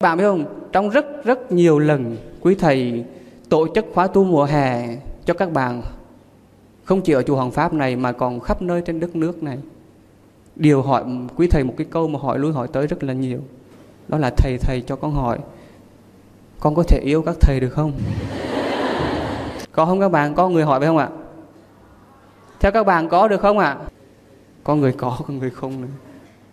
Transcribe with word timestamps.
bạn 0.00 0.18
biết 0.18 0.24
không? 0.24 0.44
Trong 0.72 0.90
rất 0.90 1.24
rất 1.24 1.52
nhiều 1.52 1.78
lần 1.78 2.16
quý 2.40 2.54
thầy 2.54 3.04
tổ 3.48 3.66
chức 3.74 3.86
khóa 3.94 4.06
tu 4.06 4.24
mùa 4.24 4.44
hè 4.44 4.96
cho 5.24 5.34
các 5.34 5.52
bạn, 5.52 5.82
không 6.84 7.00
chỉ 7.00 7.12
ở 7.12 7.22
chùa 7.22 7.36
Hoàng 7.36 7.50
Pháp 7.50 7.72
này 7.72 7.96
mà 7.96 8.12
còn 8.12 8.40
khắp 8.40 8.62
nơi 8.62 8.82
trên 8.82 9.00
đất 9.00 9.16
nước 9.16 9.42
này. 9.42 9.58
Điều 10.56 10.82
hỏi, 10.82 11.04
quý 11.36 11.48
thầy 11.50 11.64
một 11.64 11.74
cái 11.76 11.86
câu 11.90 12.08
mà 12.08 12.18
hỏi 12.22 12.38
lui 12.38 12.52
hỏi 12.52 12.68
tới 12.72 12.86
rất 12.86 13.04
là 13.04 13.12
nhiều. 13.12 13.40
Đó 14.08 14.18
là 14.18 14.30
thầy 14.36 14.58
thầy 14.58 14.80
cho 14.80 14.96
con 14.96 15.12
hỏi, 15.12 15.38
con 16.60 16.74
có 16.74 16.82
thể 16.82 17.00
yêu 17.04 17.22
các 17.22 17.36
thầy 17.40 17.60
được 17.60 17.70
không? 17.70 17.92
Có 19.72 19.86
không 19.86 20.00
các 20.00 20.08
bạn? 20.08 20.34
Có 20.34 20.48
người 20.48 20.64
hỏi 20.64 20.80
phải 20.80 20.88
không 20.88 20.98
ạ? 20.98 21.08
Theo 22.60 22.72
các 22.72 22.86
bạn 22.86 23.08
có 23.08 23.28
được 23.28 23.40
không 23.40 23.58
ạ? 23.58 23.76
Có 24.64 24.74
người 24.74 24.92
có 24.92 25.18
có 25.26 25.34
người 25.34 25.50
không 25.50 25.80
nữa. 25.80 25.88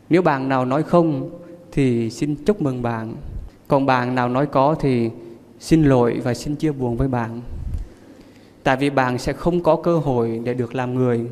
Nếu 0.09 0.21
bạn 0.21 0.49
nào 0.49 0.65
nói 0.65 0.83
không 0.83 1.29
thì 1.71 2.09
xin 2.09 2.35
chúc 2.35 2.61
mừng 2.61 2.81
bạn 2.81 3.15
còn 3.67 3.85
bạn 3.85 4.15
nào 4.15 4.29
nói 4.29 4.45
có 4.45 4.75
thì 4.79 5.09
xin 5.59 5.83
lỗi 5.83 6.21
và 6.23 6.33
xin 6.33 6.55
chia 6.55 6.71
buồn 6.71 6.97
với 6.97 7.07
bạn. 7.07 7.41
Tại 8.63 8.77
vì 8.77 8.89
bạn 8.89 9.17
sẽ 9.17 9.33
không 9.33 9.63
có 9.63 9.75
cơ 9.75 9.97
hội 9.97 10.41
để 10.43 10.53
được 10.53 10.75
làm 10.75 10.93
người. 10.93 11.25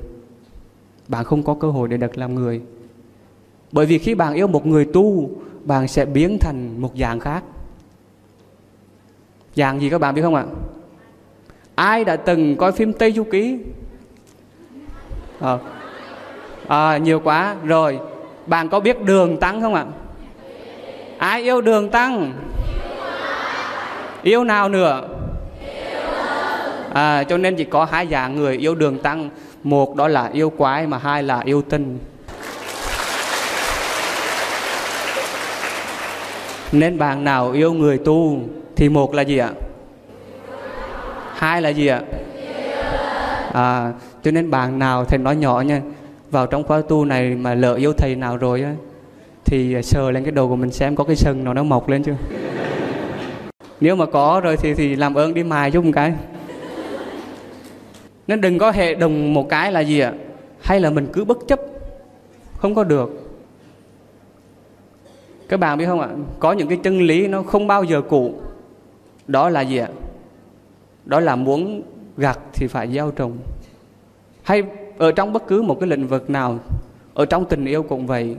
Bạn 1.07 1.25
không 1.25 1.43
có 1.43 1.53
cơ 1.53 1.67
hội 1.71 1.87
để 1.87 1.97
được 1.97 2.17
làm 2.17 2.35
người. 2.35 2.61
Bởi 3.71 3.85
vì 3.85 3.97
khi 3.97 4.15
bạn 4.15 4.33
yêu 4.33 4.47
một 4.47 4.65
người 4.65 4.85
tu 4.85 5.29
bạn 5.63 5.87
sẽ 5.87 6.05
biến 6.05 6.37
thành 6.39 6.81
một 6.81 6.91
dạng 6.97 7.19
khác. 7.19 7.43
Dạng 9.55 9.79
gì 9.81 9.89
các 9.89 10.01
bạn 10.01 10.15
biết 10.15 10.21
không 10.21 10.35
ạ? 10.35 10.45
Ai 11.75 12.03
đã 12.03 12.15
từng 12.15 12.55
coi 12.55 12.71
phim 12.71 12.93
tây 12.93 13.11
du 13.11 13.23
ký? 13.23 13.59
À, 15.39 15.57
à, 16.67 16.97
nhiều 16.97 17.19
quá. 17.19 17.55
Rồi 17.63 17.99
bạn 18.47 18.69
có 18.69 18.79
biết 18.79 19.01
đường 19.01 19.37
tăng 19.37 19.61
không 19.61 19.73
ạ? 19.73 19.85
Ai 21.21 21.41
yêu 21.41 21.61
đường 21.61 21.89
tăng? 21.89 22.33
Yêu 24.23 24.43
nào 24.43 24.69
nữa? 24.69 25.01
À, 26.93 27.23
cho 27.23 27.37
nên 27.37 27.55
chỉ 27.55 27.63
có 27.63 27.85
hai 27.85 28.07
dạng 28.07 28.35
người 28.35 28.57
yêu 28.57 28.75
đường 28.75 28.99
tăng. 28.99 29.29
Một 29.63 29.95
đó 29.95 30.07
là 30.07 30.29
yêu 30.33 30.49
quái 30.49 30.87
mà 30.87 30.97
hai 30.97 31.23
là 31.23 31.41
yêu 31.45 31.61
tinh. 31.61 31.99
Nên 36.71 36.97
bạn 36.97 37.23
nào 37.23 37.51
yêu 37.51 37.73
người 37.73 37.97
tu 37.97 38.39
thì 38.75 38.89
một 38.89 39.13
là 39.13 39.21
gì 39.21 39.37
ạ? 39.37 39.49
Hai 41.35 41.61
là 41.61 41.69
gì 41.69 41.87
ạ? 41.87 42.01
À, 43.53 43.91
cho 44.23 44.31
nên 44.31 44.51
bạn 44.51 44.79
nào 44.79 45.05
thầy 45.05 45.19
nói 45.19 45.35
nhỏ 45.35 45.61
nha. 45.61 45.81
Vào 46.31 46.47
trong 46.47 46.63
khóa 46.63 46.81
tu 46.89 47.05
này 47.05 47.35
mà 47.35 47.53
lỡ 47.53 47.73
yêu 47.73 47.93
thầy 47.93 48.15
nào 48.15 48.37
rồi 48.37 48.61
á 48.61 48.71
thì 49.51 49.73
à, 49.73 49.81
sờ 49.81 50.11
lên 50.11 50.23
cái 50.23 50.31
đầu 50.31 50.49
của 50.49 50.55
mình 50.55 50.71
xem 50.71 50.95
có 50.95 51.03
cái 51.03 51.15
sừng 51.15 51.43
nào 51.43 51.53
nó 51.53 51.63
mọc 51.63 51.89
lên 51.89 52.03
chưa. 52.03 52.15
Nếu 53.81 53.95
mà 53.95 54.05
có 54.05 54.41
rồi 54.43 54.57
thì 54.57 54.73
thì 54.73 54.95
làm 54.95 55.13
ơn 55.13 55.33
đi 55.33 55.43
mài 55.43 55.71
giúp 55.71 55.85
một 55.85 55.91
cái. 55.95 56.13
Nên 58.27 58.41
đừng 58.41 58.59
có 58.59 58.71
hệ 58.71 58.95
đồng 58.95 59.33
một 59.33 59.49
cái 59.49 59.71
là 59.71 59.79
gì 59.79 59.99
ạ? 59.99 60.13
Hay 60.61 60.79
là 60.79 60.89
mình 60.89 61.07
cứ 61.13 61.25
bất 61.25 61.37
chấp. 61.47 61.59
Không 62.57 62.75
có 62.75 62.83
được. 62.83 63.09
Các 65.49 65.59
bạn 65.59 65.77
biết 65.77 65.85
không 65.85 65.99
ạ? 65.99 66.09
Có 66.39 66.51
những 66.51 66.67
cái 66.67 66.77
chân 66.83 67.01
lý 67.01 67.27
nó 67.27 67.43
không 67.43 67.67
bao 67.67 67.83
giờ 67.83 68.01
cũ. 68.01 68.33
Đó 69.27 69.49
là 69.49 69.61
gì 69.61 69.77
ạ? 69.77 69.87
Đó 71.05 71.19
là 71.19 71.35
muốn 71.35 71.81
gặt 72.17 72.39
thì 72.53 72.67
phải 72.67 72.91
gieo 72.91 73.11
trồng. 73.11 73.37
Hay 74.43 74.63
ở 74.97 75.11
trong 75.11 75.33
bất 75.33 75.47
cứ 75.47 75.61
một 75.61 75.79
cái 75.79 75.89
lĩnh 75.89 76.07
vực 76.07 76.29
nào, 76.29 76.59
ở 77.13 77.25
trong 77.25 77.45
tình 77.45 77.65
yêu 77.65 77.83
cũng 77.83 78.07
vậy 78.07 78.35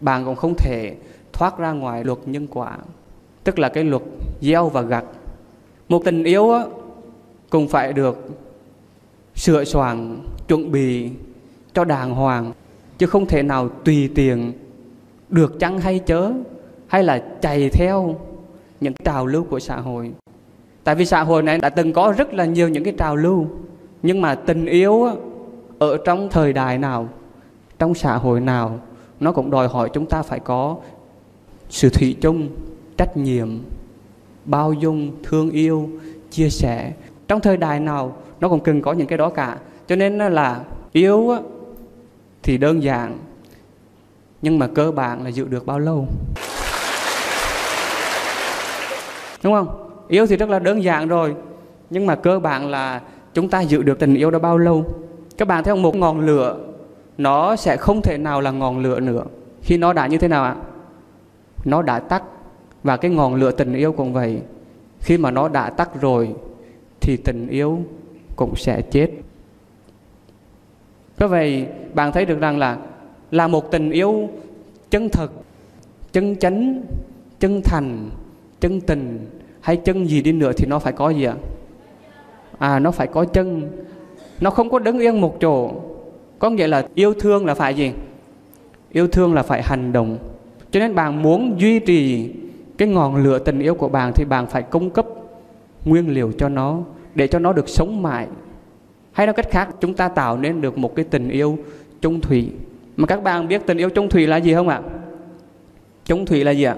bạn 0.00 0.24
cũng 0.24 0.36
không 0.36 0.54
thể 0.54 0.96
thoát 1.32 1.58
ra 1.58 1.72
ngoài 1.72 2.04
luật 2.04 2.18
nhân 2.26 2.46
quả 2.50 2.78
tức 3.44 3.58
là 3.58 3.68
cái 3.68 3.84
luật 3.84 4.02
gieo 4.40 4.68
và 4.68 4.82
gặt. 4.82 5.04
Một 5.88 6.02
tình 6.04 6.24
yêu 6.24 6.50
á, 6.50 6.64
cũng 7.50 7.68
phải 7.68 7.92
được 7.92 8.28
sửa 9.34 9.64
soạn 9.64 10.18
chuẩn 10.48 10.72
bị 10.72 11.10
cho 11.74 11.84
đàng 11.84 12.14
hoàng 12.14 12.52
chứ 12.98 13.06
không 13.06 13.26
thể 13.26 13.42
nào 13.42 13.68
tùy 13.68 14.10
tiện 14.14 14.52
được 15.28 15.60
chăng 15.60 15.78
hay 15.78 15.98
chớ 15.98 16.32
hay 16.86 17.04
là 17.04 17.22
chạy 17.40 17.70
theo 17.72 18.16
những 18.80 18.94
trào 19.04 19.26
lưu 19.26 19.44
của 19.44 19.60
xã 19.60 19.76
hội. 19.76 20.12
Tại 20.84 20.94
vì 20.94 21.06
xã 21.06 21.22
hội 21.22 21.42
này 21.42 21.58
đã 21.58 21.68
từng 21.68 21.92
có 21.92 22.14
rất 22.16 22.34
là 22.34 22.44
nhiều 22.44 22.68
những 22.68 22.84
cái 22.84 22.94
trào 22.98 23.16
lưu 23.16 23.46
nhưng 24.02 24.20
mà 24.20 24.34
tình 24.34 24.66
yêu 24.66 25.04
á, 25.04 25.12
ở 25.78 25.98
trong 26.04 26.28
thời 26.30 26.52
đại 26.52 26.78
nào 26.78 27.08
trong 27.78 27.94
xã 27.94 28.16
hội 28.16 28.40
nào 28.40 28.78
nó 29.20 29.32
cũng 29.32 29.50
đòi 29.50 29.68
hỏi 29.68 29.90
chúng 29.92 30.06
ta 30.06 30.22
phải 30.22 30.40
có 30.40 30.76
sự 31.70 31.90
thủy 31.90 32.16
chung, 32.20 32.48
trách 32.96 33.16
nhiệm, 33.16 33.48
bao 34.44 34.72
dung, 34.72 35.12
thương 35.22 35.50
yêu, 35.50 35.88
chia 36.30 36.50
sẻ. 36.50 36.92
Trong 37.28 37.40
thời 37.40 37.56
đại 37.56 37.80
nào, 37.80 38.16
nó 38.40 38.48
cũng 38.48 38.60
cần 38.60 38.82
có 38.82 38.92
những 38.92 39.06
cái 39.06 39.18
đó 39.18 39.28
cả. 39.28 39.56
Cho 39.88 39.96
nên 39.96 40.18
là 40.18 40.60
yêu 40.92 41.36
thì 42.42 42.58
đơn 42.58 42.82
giản, 42.82 43.18
nhưng 44.42 44.58
mà 44.58 44.66
cơ 44.66 44.90
bản 44.90 45.24
là 45.24 45.30
giữ 45.30 45.48
được 45.48 45.66
bao 45.66 45.78
lâu? 45.78 46.06
Đúng 49.42 49.52
không? 49.54 49.90
Yêu 50.08 50.26
thì 50.26 50.36
rất 50.36 50.48
là 50.48 50.58
đơn 50.58 50.82
giản 50.82 51.08
rồi, 51.08 51.34
nhưng 51.90 52.06
mà 52.06 52.14
cơ 52.14 52.38
bản 52.38 52.70
là 52.70 53.00
chúng 53.34 53.48
ta 53.48 53.60
giữ 53.60 53.82
được 53.82 53.98
tình 53.98 54.14
yêu 54.14 54.30
đó 54.30 54.38
bao 54.38 54.58
lâu? 54.58 54.84
Các 55.38 55.48
bạn 55.48 55.64
thấy 55.64 55.72
không? 55.72 55.82
Một 55.82 55.96
ngọn 55.96 56.20
lửa 56.20 56.58
nó 57.18 57.56
sẽ 57.56 57.76
không 57.76 58.02
thể 58.02 58.18
nào 58.18 58.40
là 58.40 58.50
ngọn 58.50 58.78
lửa 58.78 59.00
nữa. 59.00 59.24
Khi 59.62 59.76
nó 59.76 59.92
đã 59.92 60.06
như 60.06 60.18
thế 60.18 60.28
nào 60.28 60.44
ạ? 60.44 60.56
Nó 61.64 61.82
đã 61.82 61.98
tắt. 61.98 62.22
Và 62.82 62.96
cái 62.96 63.10
ngọn 63.10 63.34
lửa 63.34 63.50
tình 63.50 63.74
yêu 63.74 63.92
cũng 63.92 64.12
vậy. 64.12 64.40
Khi 65.00 65.18
mà 65.18 65.30
nó 65.30 65.48
đã 65.48 65.70
tắt 65.70 66.00
rồi, 66.00 66.34
thì 67.00 67.16
tình 67.16 67.48
yêu 67.48 67.80
cũng 68.36 68.56
sẽ 68.56 68.82
chết. 68.82 69.10
Có 71.18 71.28
vậy, 71.28 71.66
bạn 71.94 72.12
thấy 72.12 72.24
được 72.24 72.40
rằng 72.40 72.58
là 72.58 72.78
là 73.30 73.48
một 73.48 73.70
tình 73.70 73.90
yêu 73.90 74.28
chân 74.90 75.08
thật 75.08 75.30
chân 76.12 76.36
chánh, 76.36 76.82
chân 77.40 77.60
thành, 77.64 78.10
chân 78.60 78.80
tình 78.80 79.30
hay 79.60 79.76
chân 79.76 80.08
gì 80.08 80.22
đi 80.22 80.32
nữa 80.32 80.52
thì 80.56 80.66
nó 80.66 80.78
phải 80.78 80.92
có 80.92 81.10
gì 81.10 81.24
ạ? 81.24 81.34
À 82.58 82.78
nó 82.78 82.90
phải 82.90 83.06
có 83.06 83.24
chân. 83.24 83.70
Nó 84.40 84.50
không 84.50 84.70
có 84.70 84.78
đứng 84.78 84.98
yên 84.98 85.20
một 85.20 85.36
chỗ 85.40 85.70
có 86.38 86.50
nghĩa 86.50 86.66
là 86.66 86.86
yêu 86.94 87.14
thương 87.14 87.46
là 87.46 87.54
phải 87.54 87.74
gì? 87.74 87.92
Yêu 88.92 89.08
thương 89.08 89.34
là 89.34 89.42
phải 89.42 89.62
hành 89.62 89.92
động. 89.92 90.18
Cho 90.70 90.80
nên 90.80 90.94
bạn 90.94 91.22
muốn 91.22 91.60
duy 91.60 91.78
trì 91.78 92.30
cái 92.78 92.88
ngọn 92.88 93.16
lửa 93.16 93.38
tình 93.38 93.58
yêu 93.58 93.74
của 93.74 93.88
bạn 93.88 94.12
thì 94.14 94.24
bạn 94.24 94.46
phải 94.46 94.62
cung 94.62 94.90
cấp 94.90 95.06
nguyên 95.84 96.08
liệu 96.14 96.32
cho 96.38 96.48
nó 96.48 96.78
để 97.14 97.26
cho 97.26 97.38
nó 97.38 97.52
được 97.52 97.68
sống 97.68 98.02
mãi. 98.02 98.26
Hay 99.12 99.26
nói 99.26 99.34
cách 99.34 99.50
khác, 99.50 99.68
chúng 99.80 99.94
ta 99.94 100.08
tạo 100.08 100.38
nên 100.38 100.60
được 100.60 100.78
một 100.78 100.94
cái 100.96 101.04
tình 101.04 101.28
yêu 101.28 101.58
chung 102.00 102.20
thủy. 102.20 102.50
Mà 102.96 103.06
các 103.06 103.22
bạn 103.22 103.48
biết 103.48 103.62
tình 103.66 103.78
yêu 103.78 103.90
chung 103.90 104.08
thủy 104.08 104.26
là 104.26 104.36
gì 104.36 104.54
không 104.54 104.68
ạ? 104.68 104.80
Chung 106.04 106.26
thủy 106.26 106.44
là 106.44 106.50
gì 106.50 106.62
ạ? 106.62 106.76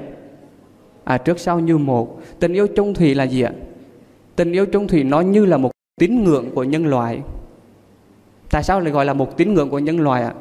À 1.05 1.19
trước 1.19 1.39
sau 1.39 1.61
như 1.61 1.79
một. 1.79 2.21
Tình 2.41 2.53
yêu 2.53 2.67
chung 2.67 2.95
thủy 2.95 3.15
là 3.15 3.25
gì 3.25 3.43
ạ? 3.43 3.53
Tình 4.37 4.53
yêu 4.53 4.67
chung 4.67 4.89
thủy 4.89 5.05
nó 5.05 5.21
như 5.21 5.47
là 5.47 5.57
một 5.57 5.71
tín 6.01 6.25
ngưỡng 6.25 6.51
của 6.55 6.65
nhân 6.65 6.87
loại 6.87 7.21
tại 8.51 8.63
sao 8.63 8.81
lại 8.81 8.93
gọi 8.93 9.05
là 9.05 9.13
một 9.13 9.37
tín 9.37 9.55
ngưỡng 9.55 9.71
của 9.71 9.79
nhân 9.79 10.01
loại 10.01 10.23
ạ? 10.23 10.35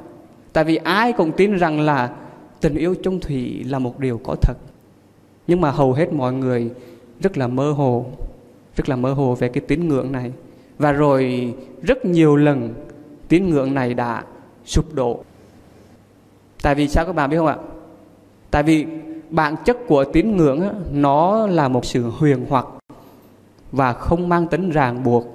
Tại 0.54 0.64
vì 0.64 0.76
ai 0.76 1.14
cũng 1.14 1.32
tin 1.32 1.58
rằng 1.58 1.80
là 1.80 2.10
tình 2.62 2.76
yêu 2.76 2.96
chung 3.04 3.20
thủy 3.20 3.64
là 3.64 3.80
một 3.80 4.00
điều 4.00 4.18
có 4.24 4.36
thật. 4.42 4.58
Nhưng 5.48 5.62
mà 5.62 5.72
hầu 5.72 5.94
hết 5.94 6.14
mọi 6.14 6.34
người 6.34 6.70
rất 7.20 7.38
là 7.38 7.48
mơ 7.48 7.72
hồ 7.72 8.06
rất 8.76 8.90
là 8.90 8.96
mơ 8.96 9.14
hồ 9.14 9.36
về 9.36 9.50
cái 9.50 9.62
tín 9.68 9.88
ngưỡng 9.88 10.12
này. 10.12 10.32
Và 10.78 10.92
rồi 10.92 11.54
rất 11.82 12.06
nhiều 12.06 12.36
lần 12.36 12.74
tín 13.28 13.50
ngưỡng 13.50 13.74
này 13.74 13.94
đã 13.94 14.24
sụp 14.66 14.94
đổ. 14.94 15.24
Tại 16.62 16.76
vì 16.76 16.88
sao 16.88 17.06
các 17.06 17.16
bạn 17.16 17.30
biết 17.30 17.38
không 17.38 17.48
ạ? 17.48 17.58
Tại 18.52 18.64
vì 18.64 18.86
bản 19.30 19.56
chất 19.66 19.78
của 19.88 20.04
tín 20.04 20.38
ngưỡng 20.38 20.62
á, 20.62 20.72
nó 20.92 21.48
là 21.48 21.68
một 21.68 21.86
sự 21.86 22.04
huyền 22.04 22.46
hoặc 22.50 22.66
và 23.72 23.94
không 23.94 24.30
mang 24.30 24.48
tính 24.48 24.70
ràng 24.70 25.04
buộc. 25.04 25.26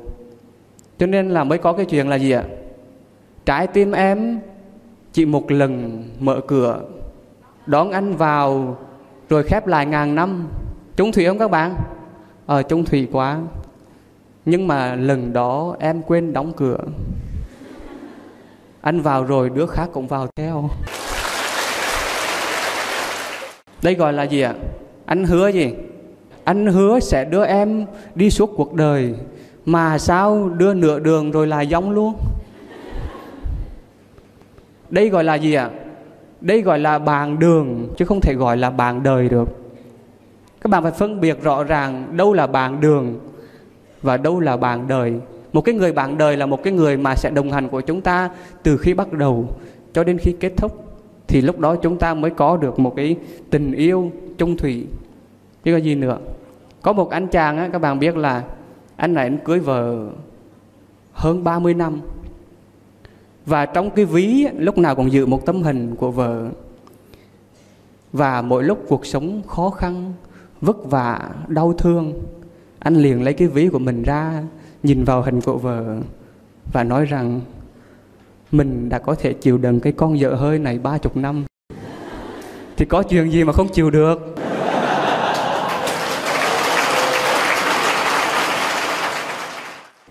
Cho 0.99 1.07
nên 1.07 1.31
là 1.31 1.45
mới 1.45 1.59
có 1.59 1.73
cái 1.73 1.87
chuyện 1.87 2.09
là 2.09 2.17
gì 2.17 2.31
ạ? 2.31 2.45
Trái 3.47 3.67
tim 3.67 3.93
em 3.93 4.41
chỉ 5.13 5.25
một 5.25 5.53
lần 5.53 6.05
mở 6.21 6.41
cửa, 6.47 6.81
đón 7.67 7.91
anh 7.91 8.17
vào 8.17 8.77
rồi 9.29 9.43
khép 9.43 9.67
lại 9.67 9.87
ngàn 9.87 10.15
năm. 10.15 10.49
Chung 10.97 11.13
thủy 11.13 11.27
không 11.27 11.39
các 11.39 11.51
bạn? 11.51 11.75
Ờ 12.47 12.63
Chung 12.63 12.85
thủy 12.85 13.09
quá. 13.13 13.41
Nhưng 14.45 14.67
mà 14.67 14.95
lần 14.95 15.33
đó 15.33 15.77
em 15.79 16.03
quên 16.03 16.33
đóng 16.33 16.53
cửa. 16.57 16.79
Anh 18.81 19.01
vào 19.01 19.25
rồi, 19.25 19.51
đứa 19.51 19.67
khác 19.67 19.89
cũng 19.93 20.07
vào 20.07 20.27
theo. 20.37 20.71
Đây 23.83 23.95
gọi 23.95 24.13
là 24.13 24.23
gì 24.23 24.41
ạ? 24.41 24.55
Anh 25.07 25.25
hứa 25.25 25.49
gì? 25.49 25.75
Anh 26.45 26.67
hứa 26.67 27.01
sẽ 27.01 27.25
đưa 27.25 27.45
em 27.45 27.87
đi 28.15 28.31
suốt 28.31 28.51
cuộc 28.57 28.75
đời. 28.75 29.15
Mà 29.65 29.99
sao 29.99 30.49
đưa 30.49 30.75
nửa 30.75 30.99
đường 30.99 31.31
rồi 31.31 31.47
là 31.47 31.61
giống 31.61 31.91
luôn? 31.91 32.15
Đây 34.93 35.09
gọi 35.09 35.25
là 35.25 35.35
gì 35.35 35.55
ạ? 35.55 35.71
Đây 36.41 36.63
gọi 36.63 36.79
là 36.79 36.99
bàn 36.99 37.39
đường 37.39 37.89
chứ 37.97 38.05
không 38.05 38.21
thể 38.21 38.35
gọi 38.35 38.57
là 38.57 38.71
bàn 38.71 39.03
đời 39.03 39.29
được. 39.29 39.49
Các 40.61 40.69
bạn 40.69 40.83
phải 40.83 40.93
phân 40.93 41.21
biệt 41.21 41.43
rõ 41.43 41.65
ràng 41.65 42.17
đâu 42.17 42.33
là 42.33 42.47
bạn 42.47 42.81
đường 42.81 43.19
và 44.03 44.17
đâu 44.17 44.41
là 44.41 44.57
bạn 44.57 44.89
đời. 44.89 45.15
Một 45.53 45.61
cái 45.61 45.75
người 45.75 45.93
bạn 45.93 46.19
đời 46.19 46.37
là 46.37 46.47
một 46.47 46.63
cái 46.63 46.73
người 46.73 46.97
mà 46.97 47.17
sẽ 47.17 47.31
đồng 47.31 47.53
hành 47.53 47.69
của 47.69 47.81
chúng 47.81 48.01
ta 48.01 48.31
từ 48.63 48.77
khi 48.77 48.95
bắt 48.95 49.13
đầu 49.13 49.49
cho 49.93 50.05
đến 50.05 50.19
khi 50.19 50.33
kết 50.41 50.53
thúc. 50.57 50.85
Thì 51.29 51.41
lúc 51.41 51.59
đó 51.59 51.77
chúng 51.77 51.99
ta 51.99 52.15
mới 52.15 52.31
có 52.31 52.57
được 52.57 52.79
một 52.79 52.97
cái 52.97 53.17
tình 53.51 53.73
yêu 53.73 54.11
chung 54.39 54.57
thủy. 54.57 54.87
Chứ 55.65 55.73
có 55.73 55.79
gì 55.79 55.95
nữa. 55.95 56.19
Có 56.83 56.93
một 56.93 57.11
anh 57.11 57.27
chàng 57.27 57.59
á, 57.59 57.69
các 57.73 57.79
bạn 57.79 57.99
biết 57.99 58.17
là 58.17 58.43
anh 58.97 59.15
này 59.15 59.27
anh 59.27 59.39
cưới 59.45 59.59
vợ 59.59 60.09
hơn 61.13 61.45
30 61.45 61.75
năm 61.75 62.01
và 63.47 63.67
trong 63.67 63.91
cái 63.91 64.05
ví, 64.05 64.47
lúc 64.57 64.79
nào 64.79 64.95
còn 64.95 65.13
giữ 65.13 65.27
một 65.27 65.47
tấm 65.47 65.63
hình 65.63 65.97
của 65.97 66.11
vợ. 66.11 66.49
Và 68.13 68.43
mỗi 68.43 68.65
lúc 68.65 68.85
cuộc 68.89 69.07
sống 69.07 69.43
khó 69.49 69.71
khăn, 69.71 70.13
vất 70.61 70.77
vả, 70.85 71.31
đau 71.49 71.73
thương, 71.73 72.23
anh 72.79 72.95
liền 72.95 73.23
lấy 73.23 73.35
cái 73.35 73.49
ví 73.49 73.69
của 73.69 73.79
mình 73.79 74.03
ra, 74.03 74.43
nhìn 74.83 75.05
vào 75.05 75.23
hình 75.23 75.41
của 75.41 75.59
vợ 75.59 75.97
và 76.73 76.85
nói 76.85 77.05
rằng, 77.05 77.41
mình 78.53 78.89
đã 78.89 78.99
có 78.99 79.15
thể 79.15 79.33
chịu 79.33 79.59
đựng 79.59 79.81
cái 79.81 79.93
con 79.93 80.17
vợ 80.21 80.35
hơi 80.35 80.59
này 80.59 80.79
ba 80.79 80.99
chục 80.99 81.17
năm. 81.17 81.45
Thì 82.77 82.85
có 82.85 83.03
chuyện 83.03 83.33
gì 83.33 83.45
mà 83.45 83.53
không 83.53 83.69
chịu 83.69 83.91
được? 83.91 84.35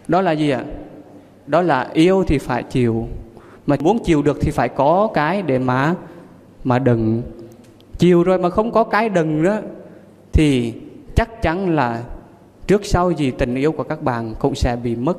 Đó 0.07 0.21
là 0.21 0.31
gì 0.31 0.49
ạ? 0.49 0.63
Đó 1.47 1.61
là 1.61 1.89
yêu 1.93 2.23
thì 2.27 2.37
phải 2.37 2.63
chịu, 2.63 3.07
mà 3.67 3.75
muốn 3.79 3.99
chịu 4.03 4.21
được 4.21 4.37
thì 4.41 4.51
phải 4.51 4.69
có 4.69 5.09
cái 5.13 5.41
để 5.41 5.59
mà 5.59 5.95
mà 6.63 6.79
đừng. 6.79 7.23
Chịu 7.97 8.23
rồi 8.23 8.37
mà 8.37 8.49
không 8.49 8.71
có 8.71 8.83
cái 8.83 9.09
đừng 9.09 9.43
đó, 9.43 9.57
thì 10.33 10.73
chắc 11.15 11.41
chắn 11.41 11.75
là 11.75 12.03
trước 12.67 12.85
sau 12.85 13.11
gì 13.11 13.31
tình 13.31 13.55
yêu 13.55 13.71
của 13.71 13.83
các 13.83 14.01
bạn 14.01 14.35
cũng 14.39 14.55
sẽ 14.55 14.75
bị 14.75 14.95
mất. 14.95 15.17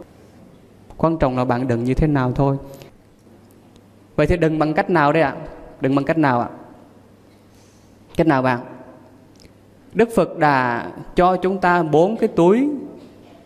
Quan 0.96 1.19
trọng 1.19 1.36
là 1.36 1.44
bạn 1.44 1.69
đừng 1.69 1.84
như 1.84 1.94
thế 1.94 2.06
nào 2.06 2.32
thôi. 2.32 2.56
Vậy 4.16 4.26
thì 4.26 4.36
đừng 4.36 4.58
bằng 4.58 4.74
cách 4.74 4.90
nào 4.90 5.12
đây 5.12 5.22
ạ? 5.22 5.36
Đừng 5.80 5.94
bằng 5.94 6.04
cách 6.04 6.19
nào 6.19 6.40
ạ? 6.40 6.48
Cách 8.16 8.26
nào 8.26 8.42
bạn? 8.42 8.60
Đức 9.94 10.08
phật 10.14 10.38
đã 10.38 10.86
cho 11.16 11.36
chúng 11.36 11.58
ta 11.58 11.82
bốn 11.82 12.16
cái 12.16 12.28
túi 12.28 12.69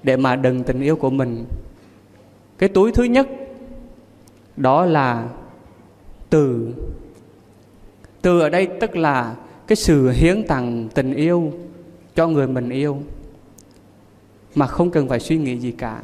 để 0.03 0.17
mà 0.17 0.37
đừng 0.37 0.65
tình 0.65 0.81
yêu 0.81 0.97
của 0.97 1.11
mình 1.11 1.45
cái 2.59 2.69
túi 2.69 2.93
thứ 2.93 3.05
nhất, 3.05 3.29
đó 4.57 4.85
là 4.85 5.29
từ 6.31 6.75
từ 8.23 8.41
ở 8.41 8.49
đây 8.49 8.69
tức 8.81 8.97
là 8.97 9.35
cái 9.67 9.77
sự 9.77 10.11
hiến 10.11 10.47
tặng 10.47 10.89
tình 10.95 11.15
yêu 11.15 11.53
cho 12.15 12.29
người 12.29 12.47
mình 12.47 12.69
yêu, 12.71 12.99
mà 14.55 14.67
không 14.67 14.91
cần 14.91 15.09
phải 15.09 15.21
suy 15.21 15.39
nghĩ 15.39 15.59
gì 15.59 15.71
cả. 15.71 16.03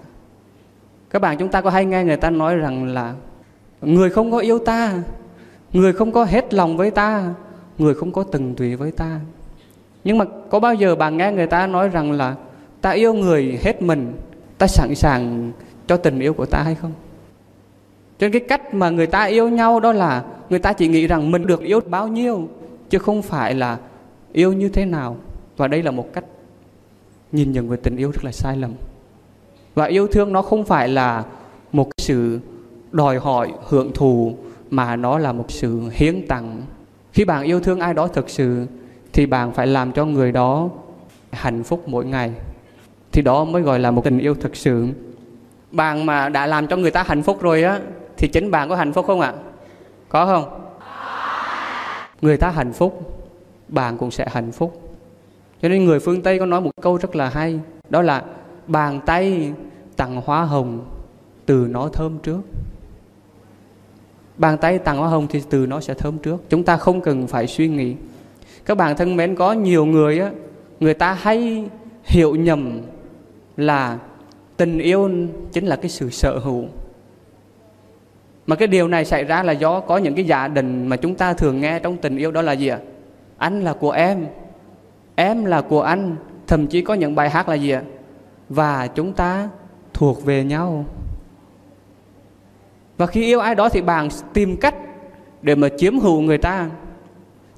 Các 1.10 1.22
bạn 1.22 1.38
chúng 1.38 1.48
ta 1.48 1.60
có 1.60 1.70
hay 1.70 1.84
nghe 1.84 2.04
người 2.04 2.16
ta 2.16 2.30
nói 2.30 2.56
rằng 2.56 2.84
là 2.84 3.14
người 3.80 4.10
không 4.10 4.30
có 4.30 4.38
yêu 4.38 4.58
ta, 4.58 5.02
người 5.72 5.92
không 5.92 6.12
có 6.12 6.24
hết 6.24 6.54
lòng 6.54 6.76
với 6.76 6.90
ta, 6.90 7.34
người 7.78 7.94
không 7.94 8.12
có 8.12 8.22
từng 8.22 8.54
tùy 8.54 8.76
với 8.76 8.90
ta. 8.90 9.20
Nhưng 10.04 10.18
mà 10.18 10.24
có 10.50 10.60
bao 10.60 10.74
giờ 10.74 10.96
bạn 10.96 11.16
nghe 11.16 11.32
người 11.32 11.46
ta 11.46 11.66
nói 11.66 11.88
rằng 11.88 12.12
là 12.12 12.36
ta 12.80 12.90
yêu 12.90 13.14
người 13.14 13.58
hết 13.62 13.82
mình, 13.82 14.12
ta 14.58 14.66
sẵn 14.66 14.94
sàng 14.94 15.52
cho 15.86 15.96
tình 15.96 16.20
yêu 16.20 16.34
của 16.34 16.46
ta 16.46 16.62
hay 16.62 16.74
không? 16.74 16.92
Cho 18.18 18.28
nên 18.28 18.32
cái 18.32 18.40
cách 18.48 18.74
mà 18.74 18.90
người 18.90 19.06
ta 19.06 19.24
yêu 19.24 19.48
nhau 19.48 19.80
đó 19.80 19.92
là 19.92 20.24
người 20.50 20.58
ta 20.58 20.72
chỉ 20.72 20.88
nghĩ 20.88 21.06
rằng 21.06 21.30
mình 21.30 21.46
được 21.46 21.60
yêu 21.60 21.80
bao 21.80 22.08
nhiêu, 22.08 22.48
chứ 22.90 22.98
không 22.98 23.22
phải 23.22 23.54
là 23.54 23.78
yêu 24.32 24.52
như 24.52 24.68
thế 24.68 24.84
nào. 24.84 25.16
Và 25.56 25.68
đây 25.68 25.82
là 25.82 25.90
một 25.90 26.12
cách 26.12 26.24
nhìn 27.32 27.52
nhận 27.52 27.68
về 27.68 27.76
tình 27.76 27.96
yêu 27.96 28.10
rất 28.10 28.24
là 28.24 28.32
sai 28.32 28.56
lầm. 28.56 28.72
Và 29.74 29.84
yêu 29.84 30.06
thương 30.06 30.32
nó 30.32 30.42
không 30.42 30.64
phải 30.64 30.88
là 30.88 31.24
một 31.72 31.88
sự 31.98 32.40
đòi 32.92 33.18
hỏi, 33.18 33.52
hưởng 33.68 33.92
thụ, 33.92 34.34
mà 34.70 34.96
nó 34.96 35.18
là 35.18 35.32
một 35.32 35.46
sự 35.48 35.80
hiến 35.92 36.26
tặng. 36.26 36.62
Khi 37.12 37.24
bạn 37.24 37.42
yêu 37.42 37.60
thương 37.60 37.80
ai 37.80 37.94
đó 37.94 38.08
thực 38.08 38.30
sự, 38.30 38.66
thì 39.12 39.26
bạn 39.26 39.52
phải 39.52 39.66
làm 39.66 39.92
cho 39.92 40.04
người 40.04 40.32
đó 40.32 40.70
hạnh 41.32 41.62
phúc 41.62 41.82
mỗi 41.86 42.04
ngày. 42.04 42.32
Thì 43.12 43.22
đó 43.22 43.44
mới 43.44 43.62
gọi 43.62 43.78
là 43.78 43.90
một 43.90 44.04
tình 44.04 44.18
yêu 44.18 44.34
thực 44.34 44.56
sự 44.56 44.88
bạn 45.72 46.06
mà 46.06 46.28
đã 46.28 46.46
làm 46.46 46.66
cho 46.66 46.76
người 46.76 46.90
ta 46.90 47.02
hạnh 47.06 47.22
phúc 47.22 47.42
rồi 47.42 47.62
á, 47.62 47.80
thì 48.16 48.28
chính 48.28 48.50
bạn 48.50 48.68
có 48.68 48.76
hạnh 48.76 48.92
phúc 48.92 49.06
không 49.06 49.20
ạ? 49.20 49.34
Có 50.08 50.26
không? 50.26 50.58
Người 52.22 52.36
ta 52.36 52.50
hạnh 52.50 52.72
phúc, 52.72 53.20
bạn 53.68 53.98
cũng 53.98 54.10
sẽ 54.10 54.26
hạnh 54.30 54.52
phúc. 54.52 54.98
Cho 55.62 55.68
nên 55.68 55.84
người 55.84 56.00
phương 56.00 56.22
tây 56.22 56.38
có 56.38 56.46
nói 56.46 56.60
một 56.60 56.70
câu 56.80 56.96
rất 56.96 57.16
là 57.16 57.28
hay, 57.28 57.60
đó 57.88 58.02
là 58.02 58.22
bàn 58.66 59.00
tay 59.06 59.52
tặng 59.96 60.22
hoa 60.24 60.42
hồng 60.44 60.84
từ 61.46 61.66
nó 61.70 61.88
thơm 61.88 62.18
trước. 62.18 62.40
Bàn 64.36 64.58
tay 64.58 64.78
tặng 64.78 64.98
hoa 64.98 65.08
hồng 65.08 65.26
thì 65.30 65.42
từ 65.50 65.66
nó 65.66 65.80
sẽ 65.80 65.94
thơm 65.94 66.18
trước. 66.18 66.42
Chúng 66.48 66.64
ta 66.64 66.76
không 66.76 67.00
cần 67.00 67.26
phải 67.26 67.46
suy 67.46 67.68
nghĩ. 67.68 67.94
Các 68.64 68.76
bạn 68.76 68.96
thân 68.96 69.16
mến, 69.16 69.34
có 69.34 69.52
nhiều 69.52 69.84
người 69.84 70.20
á, 70.20 70.30
người 70.80 70.94
ta 70.94 71.12
hay 71.12 71.68
hiểu 72.04 72.34
nhầm 72.34 72.80
là 73.56 73.98
tình 74.62 74.78
yêu 74.78 75.10
chính 75.52 75.66
là 75.66 75.76
cái 75.76 75.88
sự 75.88 76.10
sở 76.10 76.38
hữu. 76.38 76.64
Mà 78.46 78.56
cái 78.56 78.68
điều 78.68 78.88
này 78.88 79.04
xảy 79.04 79.24
ra 79.24 79.42
là 79.42 79.52
do 79.52 79.80
có 79.80 79.96
những 79.98 80.14
cái 80.14 80.24
giả 80.24 80.48
định 80.48 80.86
mà 80.86 80.96
chúng 80.96 81.14
ta 81.14 81.34
thường 81.34 81.60
nghe 81.60 81.78
trong 81.78 81.96
tình 81.96 82.16
yêu 82.16 82.30
đó 82.30 82.42
là 82.42 82.52
gì 82.52 82.68
ạ? 82.68 82.78
Anh 83.38 83.62
là 83.62 83.72
của 83.72 83.90
em 83.90 84.26
em 85.14 85.44
là 85.44 85.60
của 85.60 85.82
anh, 85.82 86.16
thậm 86.46 86.66
chí 86.66 86.82
có 86.82 86.94
những 86.94 87.14
bài 87.14 87.30
hát 87.30 87.48
là 87.48 87.54
gì 87.54 87.70
ạ? 87.70 87.82
Và 88.48 88.86
chúng 88.86 89.12
ta 89.12 89.48
thuộc 89.92 90.24
về 90.24 90.44
nhau. 90.44 90.84
Và 92.96 93.06
khi 93.06 93.24
yêu 93.24 93.40
ai 93.40 93.54
đó 93.54 93.68
thì 93.68 93.80
bạn 93.82 94.08
tìm 94.32 94.56
cách 94.56 94.74
để 95.42 95.54
mà 95.54 95.68
chiếm 95.78 95.98
hữu 95.98 96.20
người 96.20 96.38
ta. 96.38 96.70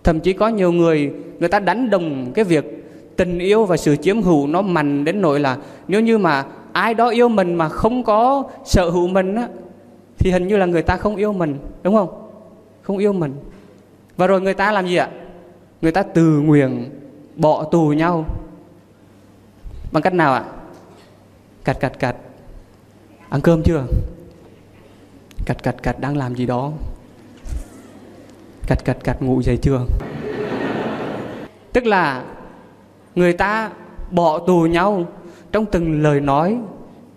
Thậm 0.04 0.20
chí 0.20 0.32
có 0.32 0.48
nhiều 0.48 0.72
người 0.72 1.12
người 1.38 1.48
ta 1.48 1.58
đánh 1.60 1.90
đồng 1.90 2.32
cái 2.34 2.44
việc 2.44 2.64
tình 3.16 3.38
yêu 3.38 3.64
và 3.64 3.76
sự 3.76 3.96
chiếm 3.96 4.22
hữu 4.22 4.46
nó 4.46 4.62
mạnh 4.62 5.04
đến 5.04 5.20
nỗi 5.20 5.40
là 5.40 5.56
nếu 5.88 6.00
như 6.00 6.18
mà 6.18 6.44
ai 6.75 6.94
đó 6.94 7.09
yêu 7.09 7.29
mình 7.29 7.55
mà 7.55 7.69
không 7.69 8.05
có 8.05 8.44
sở 8.65 8.91
hữu 8.91 9.09
mình 9.09 9.35
á, 9.35 9.49
thì 10.19 10.31
hình 10.31 10.49
như 10.49 10.56
là 10.56 10.67
người 10.67 10.82
ta 10.82 10.97
không 10.97 11.17
yêu 11.17 11.32
mình, 11.32 11.59
đúng 11.82 11.94
không? 11.94 12.31
Không 12.82 12.99
yêu 12.99 13.12
mình. 13.12 13.35
Và 14.17 14.26
rồi 14.26 14.41
người 14.41 14.55
ta 14.55 14.73
làm 14.73 14.87
gì 14.87 14.97
ạ? 14.97 15.11
Người 15.82 15.93
ta 15.93 16.03
từ 16.03 16.23
nguyện 16.23 16.91
bỏ 17.37 17.65
tù 17.65 17.88
nhau. 17.88 18.25
Bằng 19.93 20.03
cách 20.03 20.14
nào 20.14 20.35
ạ? 20.35 20.45
Cạch 21.64 21.81
cạch 21.81 21.99
cạch. 21.99 22.16
Ăn 23.28 23.40
cơm 23.40 23.62
chưa? 23.62 23.85
Cạch 25.47 25.62
cạch 25.62 25.83
cạch, 25.83 26.00
đang 26.00 26.16
làm 26.16 26.35
gì 26.35 26.47
đó. 26.47 26.73
Cạch 28.66 28.85
cạch 28.85 29.04
cạch, 29.04 29.23
ngủ 29.23 29.43
dậy 29.43 29.59
chưa? 29.62 29.81
Tức 31.73 31.87
là 31.87 32.25
người 33.14 33.33
ta 33.33 33.71
bỏ 34.11 34.38
tù 34.38 34.61
nhau 34.61 35.04
trong 35.54 35.66
từng 35.66 36.02
lời 36.02 36.20
nói, 36.20 36.58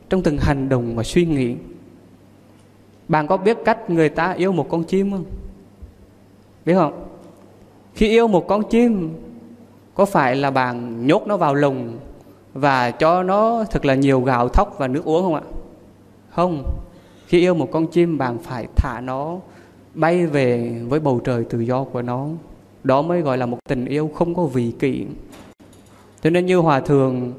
trong 0.09 0.21
từng 0.23 0.37
hành 0.37 0.69
động 0.69 0.95
và 0.95 1.03
suy 1.03 1.25
nghĩ, 1.25 1.55
bạn 3.07 3.27
có 3.27 3.37
biết 3.37 3.57
cách 3.65 3.89
người 3.89 4.09
ta 4.09 4.31
yêu 4.31 4.51
một 4.51 4.69
con 4.69 4.83
chim 4.83 5.11
không? 5.11 5.25
Biết 6.65 6.73
không? 6.73 7.05
Khi 7.93 8.09
yêu 8.09 8.27
một 8.27 8.47
con 8.47 8.63
chim, 8.69 9.13
có 9.93 10.05
phải 10.05 10.35
là 10.35 10.51
bạn 10.51 11.07
nhốt 11.07 11.27
nó 11.27 11.37
vào 11.37 11.55
lồng 11.55 11.97
và 12.53 12.91
cho 12.91 13.23
nó 13.23 13.63
thật 13.71 13.85
là 13.85 13.95
nhiều 13.95 14.21
gạo 14.21 14.49
thóc 14.49 14.75
và 14.77 14.87
nước 14.87 15.05
uống 15.05 15.23
không 15.23 15.35
ạ? 15.35 15.43
Không. 16.29 16.63
Khi 17.27 17.39
yêu 17.39 17.53
một 17.53 17.71
con 17.71 17.87
chim, 17.87 18.17
bạn 18.17 18.37
phải 18.37 18.67
thả 18.75 19.01
nó 19.01 19.37
bay 19.93 20.25
về 20.25 20.79
với 20.89 20.99
bầu 20.99 21.21
trời 21.23 21.43
tự 21.43 21.59
do 21.59 21.83
của 21.83 22.01
nó. 22.01 22.27
Đó 22.83 23.01
mới 23.01 23.21
gọi 23.21 23.37
là 23.37 23.45
một 23.45 23.57
tình 23.69 23.85
yêu 23.85 24.11
không 24.15 24.35
có 24.35 24.45
vị 24.45 24.73
kỷ. 24.79 25.05
Cho 26.21 26.29
nên 26.29 26.45
như 26.45 26.57
hòa 26.57 26.79
thượng 26.79 27.33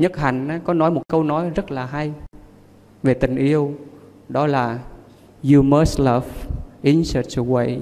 nhất 0.00 0.16
hạnh 0.16 0.60
có 0.64 0.74
nói 0.74 0.90
một 0.90 1.02
câu 1.08 1.22
nói 1.24 1.50
rất 1.50 1.70
là 1.70 1.86
hay 1.86 2.12
về 3.02 3.14
tình 3.14 3.36
yêu. 3.36 3.74
Đó 4.28 4.46
là, 4.46 4.78
you 5.52 5.62
must 5.62 6.00
love 6.00 6.26
in 6.82 7.04
such 7.04 7.38
a 7.38 7.42
way 7.42 7.78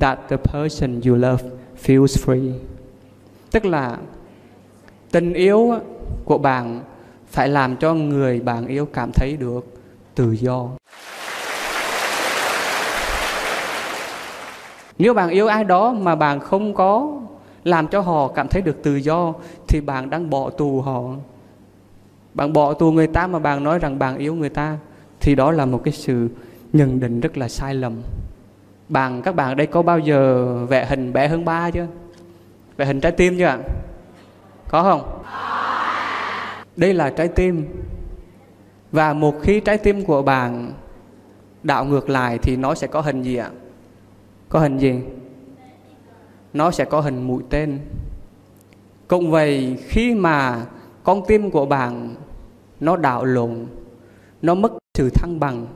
that 0.00 0.18
the 0.28 0.36
person 0.36 1.00
you 1.00 1.14
love 1.14 1.44
feels 1.82 2.06
free. 2.06 2.52
Tức 3.50 3.64
là, 3.64 3.98
tình 5.10 5.32
yêu 5.32 5.74
của 6.24 6.38
bạn 6.38 6.80
phải 7.26 7.48
làm 7.48 7.76
cho 7.76 7.94
người 7.94 8.40
bạn 8.40 8.66
yêu 8.66 8.86
cảm 8.86 9.12
thấy 9.12 9.36
được 9.36 9.66
tự 10.14 10.32
do. 10.32 10.68
Nếu 14.98 15.14
bạn 15.14 15.28
yêu 15.28 15.46
ai 15.46 15.64
đó 15.64 15.92
mà 15.92 16.14
bạn 16.14 16.40
không 16.40 16.74
có 16.74 17.12
làm 17.64 17.88
cho 17.88 18.00
họ 18.00 18.28
cảm 18.28 18.48
thấy 18.48 18.62
được 18.62 18.82
tự 18.82 18.96
do, 18.96 19.32
thì 19.68 19.80
bạn 19.80 20.10
đang 20.10 20.30
bỏ 20.30 20.50
tù 20.50 20.80
họ 20.80 21.02
bạn 22.36 22.52
bỏ 22.52 22.74
tù 22.74 22.92
người 22.92 23.06
ta 23.06 23.26
mà 23.26 23.38
bạn 23.38 23.64
nói 23.64 23.78
rằng 23.78 23.98
bạn 23.98 24.18
yêu 24.18 24.34
người 24.34 24.48
ta, 24.48 24.78
thì 25.20 25.34
đó 25.34 25.50
là 25.50 25.66
một 25.66 25.80
cái 25.84 25.92
sự 25.92 26.28
nhận 26.72 27.00
định 27.00 27.20
rất 27.20 27.38
là 27.38 27.48
sai 27.48 27.74
lầm. 27.74 28.02
Bạn, 28.88 29.22
các 29.22 29.34
bạn 29.34 29.48
ở 29.48 29.54
đây 29.54 29.66
có 29.66 29.82
bao 29.82 29.98
giờ 29.98 30.54
vẽ 30.66 30.86
hình 30.86 31.12
bé 31.12 31.28
hơn 31.28 31.44
ba 31.44 31.70
chưa? 31.70 31.86
Vẽ 32.76 32.84
hình 32.84 33.00
trái 33.00 33.12
tim 33.12 33.38
chưa 33.38 33.44
ạ? 33.44 33.58
Có 34.68 34.82
không? 34.82 35.22
Đây 36.76 36.94
là 36.94 37.10
trái 37.10 37.28
tim. 37.28 37.66
Và 38.92 39.12
một 39.12 39.34
khi 39.42 39.60
trái 39.60 39.78
tim 39.78 40.04
của 40.04 40.22
bạn 40.22 40.72
đạo 41.62 41.84
ngược 41.84 42.10
lại 42.10 42.38
thì 42.38 42.56
nó 42.56 42.74
sẽ 42.74 42.86
có 42.86 43.00
hình 43.00 43.22
gì 43.22 43.36
ạ? 43.36 43.50
Có 44.48 44.58
hình 44.58 44.78
gì? 44.78 45.00
Nó 46.52 46.70
sẽ 46.70 46.84
có 46.84 47.00
hình 47.00 47.22
mũi 47.22 47.42
tên. 47.50 47.78
Cũng 49.08 49.30
vậy, 49.30 49.76
khi 49.88 50.14
mà 50.14 50.66
con 51.04 51.22
tim 51.26 51.50
của 51.50 51.66
bạn 51.66 52.14
nó 52.80 52.96
đảo 52.96 53.24
lộn 53.24 53.66
nó 54.42 54.54
mất 54.54 54.72
sự 54.98 55.10
thăng 55.10 55.40
bằng, 55.40 55.66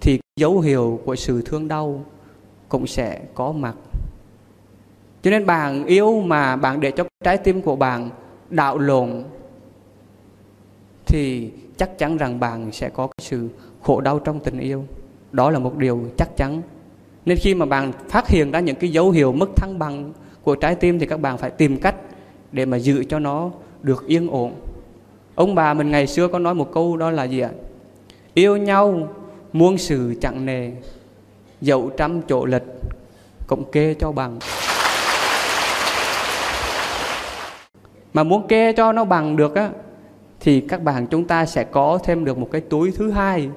thì 0.00 0.20
dấu 0.36 0.60
hiệu 0.60 1.00
của 1.04 1.16
sự 1.16 1.42
thương 1.42 1.68
đau 1.68 2.04
cũng 2.68 2.86
sẽ 2.86 3.20
có 3.34 3.52
mặt. 3.52 3.74
Cho 5.22 5.30
nên 5.30 5.46
bạn 5.46 5.84
yêu 5.84 6.20
mà 6.20 6.56
bạn 6.56 6.80
để 6.80 6.90
cho 6.90 7.04
trái 7.24 7.38
tim 7.38 7.62
của 7.62 7.76
bạn 7.76 8.10
đảo 8.50 8.78
lộn 8.78 9.24
thì 11.06 11.50
chắc 11.76 11.98
chắn 11.98 12.16
rằng 12.16 12.40
bạn 12.40 12.72
sẽ 12.72 12.88
có 12.88 13.06
cái 13.06 13.24
sự 13.24 13.48
khổ 13.82 14.00
đau 14.00 14.18
trong 14.18 14.40
tình 14.40 14.58
yêu. 14.58 14.84
Đó 15.32 15.50
là 15.50 15.58
một 15.58 15.76
điều 15.76 16.00
chắc 16.16 16.36
chắn. 16.36 16.62
Nên 17.24 17.38
khi 17.40 17.54
mà 17.54 17.66
bạn 17.66 17.92
phát 18.08 18.28
hiện 18.28 18.50
ra 18.50 18.60
những 18.60 18.76
cái 18.76 18.90
dấu 18.90 19.10
hiệu 19.10 19.32
mất 19.32 19.56
thăng 19.56 19.78
bằng 19.78 20.12
của 20.42 20.54
trái 20.54 20.74
tim 20.74 20.98
thì 20.98 21.06
các 21.06 21.20
bạn 21.20 21.38
phải 21.38 21.50
tìm 21.50 21.80
cách 21.80 21.94
để 22.52 22.66
mà 22.66 22.76
giữ 22.76 23.04
cho 23.04 23.18
nó 23.18 23.50
được 23.82 24.06
yên 24.06 24.28
ổn 24.30 24.54
ông 25.38 25.54
bà 25.54 25.74
mình 25.74 25.90
ngày 25.90 26.06
xưa 26.06 26.28
có 26.28 26.38
nói 26.38 26.54
một 26.54 26.72
câu 26.72 26.96
đó 26.96 27.10
là 27.10 27.24
gì 27.24 27.40
ạ? 27.40 27.50
Yêu 28.34 28.56
nhau, 28.56 29.08
muôn 29.52 29.78
sự 29.78 30.14
chẳng 30.20 30.46
nề, 30.46 30.70
dẫu 31.60 31.90
trăm 31.96 32.22
chỗ 32.22 32.46
lịch 32.46 32.62
cũng 33.46 33.70
kê 33.70 33.94
cho 33.94 34.12
bằng. 34.12 34.38
Mà 38.12 38.22
muốn 38.22 38.46
kê 38.48 38.72
cho 38.72 38.92
nó 38.92 39.04
bằng 39.04 39.36
được 39.36 39.54
á, 39.54 39.70
thì 40.40 40.60
các 40.60 40.82
bạn 40.82 41.06
chúng 41.06 41.24
ta 41.24 41.46
sẽ 41.46 41.64
có 41.64 41.98
thêm 42.04 42.24
được 42.24 42.38
một 42.38 42.48
cái 42.52 42.60
túi 42.60 42.92
thứ 42.92 43.10
hai 43.10 43.48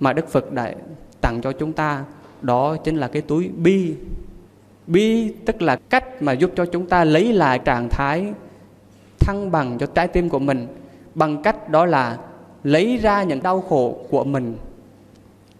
mà 0.00 0.12
Đức 0.12 0.28
Phật 0.28 0.52
đã 0.52 0.72
tặng 1.20 1.40
cho 1.42 1.52
chúng 1.52 1.72
ta. 1.72 2.04
Đó 2.42 2.76
chính 2.76 2.96
là 2.96 3.08
cái 3.08 3.22
túi 3.22 3.48
bi. 3.48 3.94
Bi 4.86 5.34
tức 5.46 5.62
là 5.62 5.76
cách 5.76 6.22
mà 6.22 6.32
giúp 6.32 6.50
cho 6.56 6.66
chúng 6.66 6.86
ta 6.86 7.04
lấy 7.04 7.32
lại 7.32 7.58
trạng 7.58 7.88
thái 7.88 8.32
thăng 9.20 9.50
bằng 9.50 9.78
cho 9.78 9.86
trái 9.86 10.08
tim 10.08 10.28
của 10.28 10.38
mình 10.38 10.66
bằng 11.14 11.42
cách 11.42 11.68
đó 11.68 11.86
là 11.86 12.18
lấy 12.64 12.96
ra 12.96 13.22
những 13.22 13.42
đau 13.42 13.60
khổ 13.60 13.98
của 14.10 14.24
mình 14.24 14.56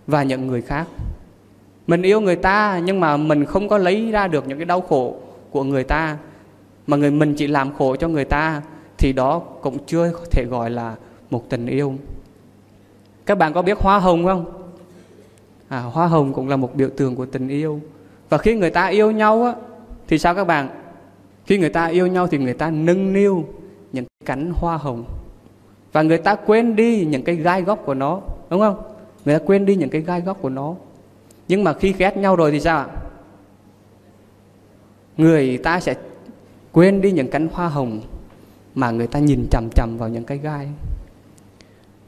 và 0.07 0.23
những 0.23 0.47
người 0.47 0.63
khác. 0.63 0.87
Mình 1.87 2.03
yêu 2.03 2.21
người 2.21 2.37
ta 2.37 2.81
nhưng 2.85 3.01
mà 3.01 3.17
mình 3.17 3.45
không 3.45 3.69
có 3.69 3.79
lấy 3.79 4.11
ra 4.11 4.29
được 4.29 4.49
những 4.49 4.59
cái 4.59 4.65
đau 4.65 4.81
khổ 4.81 5.17
của 5.51 5.65
người 5.65 5.85
ta 5.85 6.17
mà 6.87 6.97
người 6.97 7.11
mình 7.11 7.35
chỉ 7.35 7.47
làm 7.47 7.75
khổ 7.75 7.97
cho 7.97 8.09
người 8.09 8.25
ta 8.25 8.63
thì 8.99 9.13
đó 9.13 9.39
cũng 9.39 9.79
chưa 9.87 10.13
thể 10.31 10.45
gọi 10.45 10.71
là 10.71 10.95
một 11.31 11.45
tình 11.49 11.67
yêu. 11.67 11.95
Các 13.27 13.39
bạn 13.39 13.53
có 13.53 13.63
biết 13.63 13.79
hoa 13.79 13.99
hồng 13.99 14.25
không? 14.25 14.53
À, 15.69 15.81
hoa 15.81 16.07
hồng 16.07 16.33
cũng 16.33 16.49
là 16.49 16.57
một 16.57 16.75
biểu 16.75 16.89
tượng 16.97 17.17
của 17.17 17.27
tình 17.27 17.49
yêu. 17.49 17.81
Và 18.29 18.39
khi 18.39 18.55
người 18.55 18.71
ta 18.71 18.87
yêu 18.87 19.11
nhau 19.11 19.45
á 19.45 19.55
thì 20.09 20.19
sao 20.19 20.35
các 20.35 20.45
bạn? 20.45 20.69
Khi 21.47 21.59
người 21.59 21.69
ta 21.69 21.87
yêu 21.87 22.07
nhau 22.07 22.27
thì 22.27 22.39
người 22.39 22.55
ta 22.55 22.71
nâng 22.71 23.13
niu 23.13 23.45
những 23.93 24.05
cánh 24.25 24.53
hoa 24.55 24.77
hồng 24.77 25.05
và 25.93 26.03
người 26.03 26.19
ta 26.19 26.35
quên 26.35 26.77
đi 26.77 27.05
những 27.05 27.23
cái 27.23 27.37
gai 27.37 27.63
góc 27.63 27.79
của 27.85 27.95
nó, 27.95 28.21
đúng 28.51 28.61
không? 28.61 28.83
Người 29.25 29.39
ta 29.39 29.45
quên 29.47 29.67
đi 29.67 29.77
những 29.77 29.91
cái 29.91 30.01
gai 30.01 30.21
góc 30.21 30.39
của 30.43 30.49
nó. 30.49 30.75
Nhưng 31.49 31.65
mà 31.65 31.73
khi 31.73 31.95
ghét 31.99 32.17
nhau 32.17 32.37
rồi 32.37 32.51
thì 32.51 32.61
sao 32.61 32.79
ạ? 32.79 32.87
Người 35.17 35.59
ta 35.59 35.81
sẽ 35.81 35.95
quên 36.73 37.01
đi 37.01 37.13
những 37.13 37.31
cánh 37.31 37.49
hoa 37.53 37.69
hồng 37.69 38.01
mà 38.75 38.91
người 38.91 39.07
ta 39.07 39.19
nhìn 39.19 39.47
chằm 39.51 39.69
chằm 39.75 39.97
vào 39.99 40.09
những 40.09 40.25
cái 40.25 40.39
gai. 40.39 40.69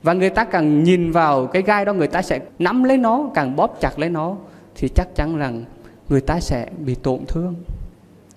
Và 0.03 0.13
người 0.13 0.31
ta 0.31 0.45
càng 0.45 0.85
nhìn 0.85 1.13
vào 1.13 1.47
cái 1.47 1.63
gai 1.63 1.85
đó, 1.85 1.93
người 1.93 2.09
ta 2.09 2.23
sẽ 2.23 2.41
nắm 2.59 2.85
lấy 2.85 2.99
nó, 2.99 3.31
càng 3.35 3.57
bóp 3.57 3.77
chặt 3.81 3.99
lấy 3.99 4.11
nó, 4.11 4.37
thì 4.75 4.89
chắc 4.89 5.15
chắn 5.15 5.37
rằng 5.37 5.65
người 6.09 6.21
ta 6.21 6.41
sẽ 6.41 6.69
bị 6.79 6.95
tổn 6.95 7.21
thương. 7.29 7.55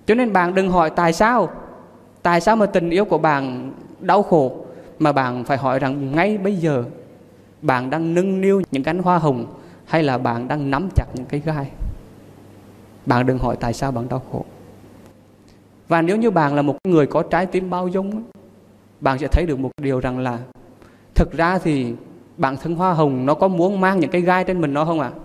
Cho 0.06 0.14
nên 0.14 0.32
bạn 0.32 0.54
đừng 0.54 0.70
hỏi 0.70 0.90
tại 0.90 1.12
sao. 1.12 1.48
Tại 2.22 2.40
sao 2.40 2.56
mà 2.56 2.66
tình 2.66 2.90
yêu 2.90 3.04
của 3.04 3.18
bạn 3.18 3.72
đau 4.00 4.22
khổ? 4.22 4.65
Mà 4.98 5.12
bạn 5.12 5.44
phải 5.44 5.58
hỏi 5.58 5.78
rằng 5.78 6.12
ngay 6.12 6.38
bây 6.38 6.56
giờ, 6.56 6.84
bạn 7.62 7.90
đang 7.90 8.14
nâng 8.14 8.40
niu 8.40 8.62
những 8.70 8.82
cánh 8.82 8.98
hoa 8.98 9.18
hồng 9.18 9.46
hay 9.84 10.02
là 10.02 10.18
bạn 10.18 10.48
đang 10.48 10.70
nắm 10.70 10.88
chặt 10.94 11.06
những 11.14 11.26
cái 11.26 11.40
gai? 11.44 11.70
Bạn 13.06 13.26
đừng 13.26 13.38
hỏi 13.38 13.56
tại 13.60 13.72
sao 13.72 13.92
bạn 13.92 14.08
đau 14.08 14.22
khổ. 14.32 14.44
Và 15.88 16.02
nếu 16.02 16.16
như 16.16 16.30
bạn 16.30 16.54
là 16.54 16.62
một 16.62 16.76
người 16.88 17.06
có 17.06 17.22
trái 17.22 17.46
tim 17.46 17.70
bao 17.70 17.88
dung 17.88 18.22
bạn 19.00 19.18
sẽ 19.18 19.28
thấy 19.28 19.46
được 19.46 19.58
một 19.58 19.70
điều 19.82 20.00
rằng 20.00 20.18
là 20.18 20.38
thực 21.14 21.32
ra 21.32 21.58
thì 21.58 21.94
bản 22.36 22.56
thân 22.56 22.74
hoa 22.74 22.92
hồng 22.92 23.26
nó 23.26 23.34
có 23.34 23.48
muốn 23.48 23.80
mang 23.80 24.00
những 24.00 24.10
cái 24.10 24.20
gai 24.20 24.44
trên 24.44 24.60
mình 24.60 24.74
nó 24.74 24.84
không 24.84 25.00
ạ? 25.00 25.10
À? 25.14 25.18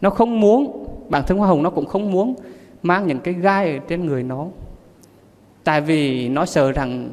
nó 0.00 0.10
không 0.10 0.40
muốn, 0.40 0.86
bản 1.08 1.22
thân 1.26 1.38
hoa 1.38 1.48
hồng 1.48 1.62
nó 1.62 1.70
cũng 1.70 1.86
không 1.86 2.10
muốn 2.12 2.34
mang 2.82 3.06
những 3.06 3.18
cái 3.18 3.34
gai 3.34 3.72
ở 3.72 3.78
trên 3.88 4.06
người 4.06 4.22
nó. 4.22 4.46
Tại 5.64 5.80
vì 5.80 6.28
nó 6.28 6.46
sợ 6.46 6.72
rằng 6.72 7.10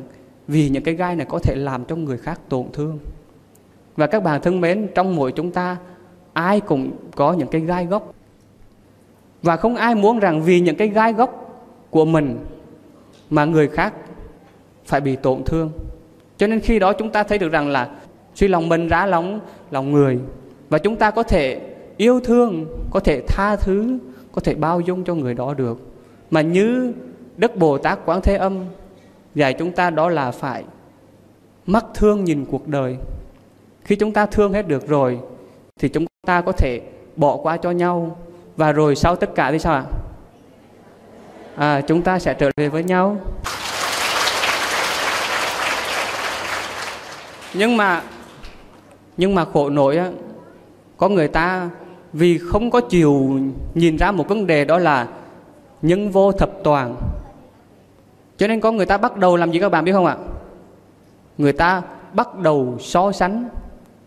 vì 0.48 0.70
những 0.70 0.84
cái 0.84 0.94
gai 0.94 1.16
này 1.16 1.26
có 1.30 1.40
thể 1.40 1.56
làm 1.56 1.86
cho 1.86 1.96
người 1.96 2.18
khác 2.18 2.42
tổn 2.50 2.66
thương. 2.74 3.00
Và 3.96 4.08
các 4.08 4.24
bạn 4.24 4.42
thân 4.42 4.62
mến, 4.62 4.88
trong 4.96 5.16
mỗi 5.16 5.32
chúng 5.32 5.52
ta, 5.52 5.78
ai 6.34 6.60
cũng 6.60 6.92
có 7.16 7.34
những 7.34 7.48
cái 7.48 7.62
gai 7.62 7.86
gốc. 7.86 8.14
Và 9.42 9.58
không 9.58 9.76
ai 9.76 9.96
muốn 9.96 10.20
rằng 10.20 10.44
vì 10.44 10.60
những 10.60 10.76
cái 10.76 10.88
gai 10.88 11.14
gốc 11.14 11.64
của 11.90 12.06
mình 12.06 12.46
mà 13.30 13.46
người 13.46 13.68
khác 13.68 13.94
phải 14.86 15.02
bị 15.02 15.16
tổn 15.16 15.44
thương. 15.44 15.72
Cho 16.38 16.48
nên 16.48 16.60
khi 16.60 16.80
đó 16.80 16.94
chúng 16.94 17.10
ta 17.10 17.24
thấy 17.24 17.38
được 17.38 17.52
rằng 17.52 17.70
là 17.70 17.90
suy 18.36 18.48
lòng 18.48 18.70
mình 18.70 18.88
rã 18.88 19.06
lòng 19.06 19.40
lòng 19.72 19.92
người, 19.92 20.20
và 20.70 20.78
chúng 20.78 20.96
ta 20.96 21.12
có 21.12 21.24
thể 21.24 21.76
yêu 21.98 22.20
thương, 22.20 22.66
có 22.92 23.00
thể 23.00 23.22
tha 23.28 23.56
thứ, 23.56 23.98
có 24.32 24.42
thể 24.42 24.56
bao 24.56 24.80
dung 24.80 25.04
cho 25.04 25.16
người 25.16 25.34
đó 25.34 25.54
được. 25.54 25.80
Mà 26.32 26.42
như 26.42 26.94
đức 27.38 27.56
bồ 27.56 27.78
tát 27.78 28.00
quán 28.06 28.22
thế 28.22 28.36
âm 28.36 28.66
dạy 29.36 29.54
chúng 29.54 29.72
ta 29.72 29.90
đó 29.90 30.10
là 30.10 30.32
phải 30.32 30.64
mắt 31.66 31.86
thương 31.94 32.24
nhìn 32.24 32.46
cuộc 32.52 32.68
đời. 32.68 32.98
Khi 33.84 33.96
chúng 33.96 34.14
ta 34.14 34.26
thương 34.26 34.54
hết 34.54 34.68
được 34.68 34.88
rồi 34.88 35.20
thì 35.80 35.90
chúng 35.90 36.06
ta 36.28 36.42
có 36.42 36.52
thể 36.52 36.82
bỏ 37.16 37.38
qua 37.38 37.58
cho 37.58 37.72
nhau. 37.72 38.18
Và 38.58 38.72
rồi 38.72 38.96
sau 38.96 39.16
tất 39.16 39.36
cả 39.36 39.52
thì 39.52 39.60
sao 39.60 39.74
ạ? 39.74 39.84
À, 41.56 41.82
chúng 41.82 42.02
ta 42.02 42.20
sẽ 42.20 42.34
trở 42.34 42.50
về 42.58 42.70
với 42.70 42.84
nhau. 42.84 43.18
Nhưng 47.54 47.78
mà 47.78 48.02
nhưng 49.18 49.36
mà 49.36 49.46
khổ 49.46 49.70
nổi 49.70 49.98
á 49.98 50.12
có 50.98 51.10
người 51.10 51.28
ta 51.28 51.70
vì 52.14 52.38
không 52.38 52.72
có 52.72 52.82
chiều 52.82 53.40
nhìn 53.74 53.98
ra 53.98 54.12
một 54.12 54.28
vấn 54.28 54.48
đề 54.48 54.66
đó 54.66 54.78
là 54.78 55.08
nhân 55.82 56.10
vô 56.10 56.32
thập 56.32 56.50
toàn 56.64 56.96
cho 58.44 58.48
nên 58.48 58.60
có 58.60 58.72
người 58.72 58.86
ta 58.86 58.98
bắt 58.98 59.18
đầu 59.18 59.36
làm 59.36 59.52
gì 59.52 59.60
các 59.60 59.70
bạn 59.70 59.86
biết 59.86 59.92
không 59.92 60.06
ạ? 60.06 60.18
Người 61.38 61.54
ta 61.54 61.82
bắt 62.14 62.40
đầu 62.40 62.78
so 62.80 63.12
sánh 63.12 63.50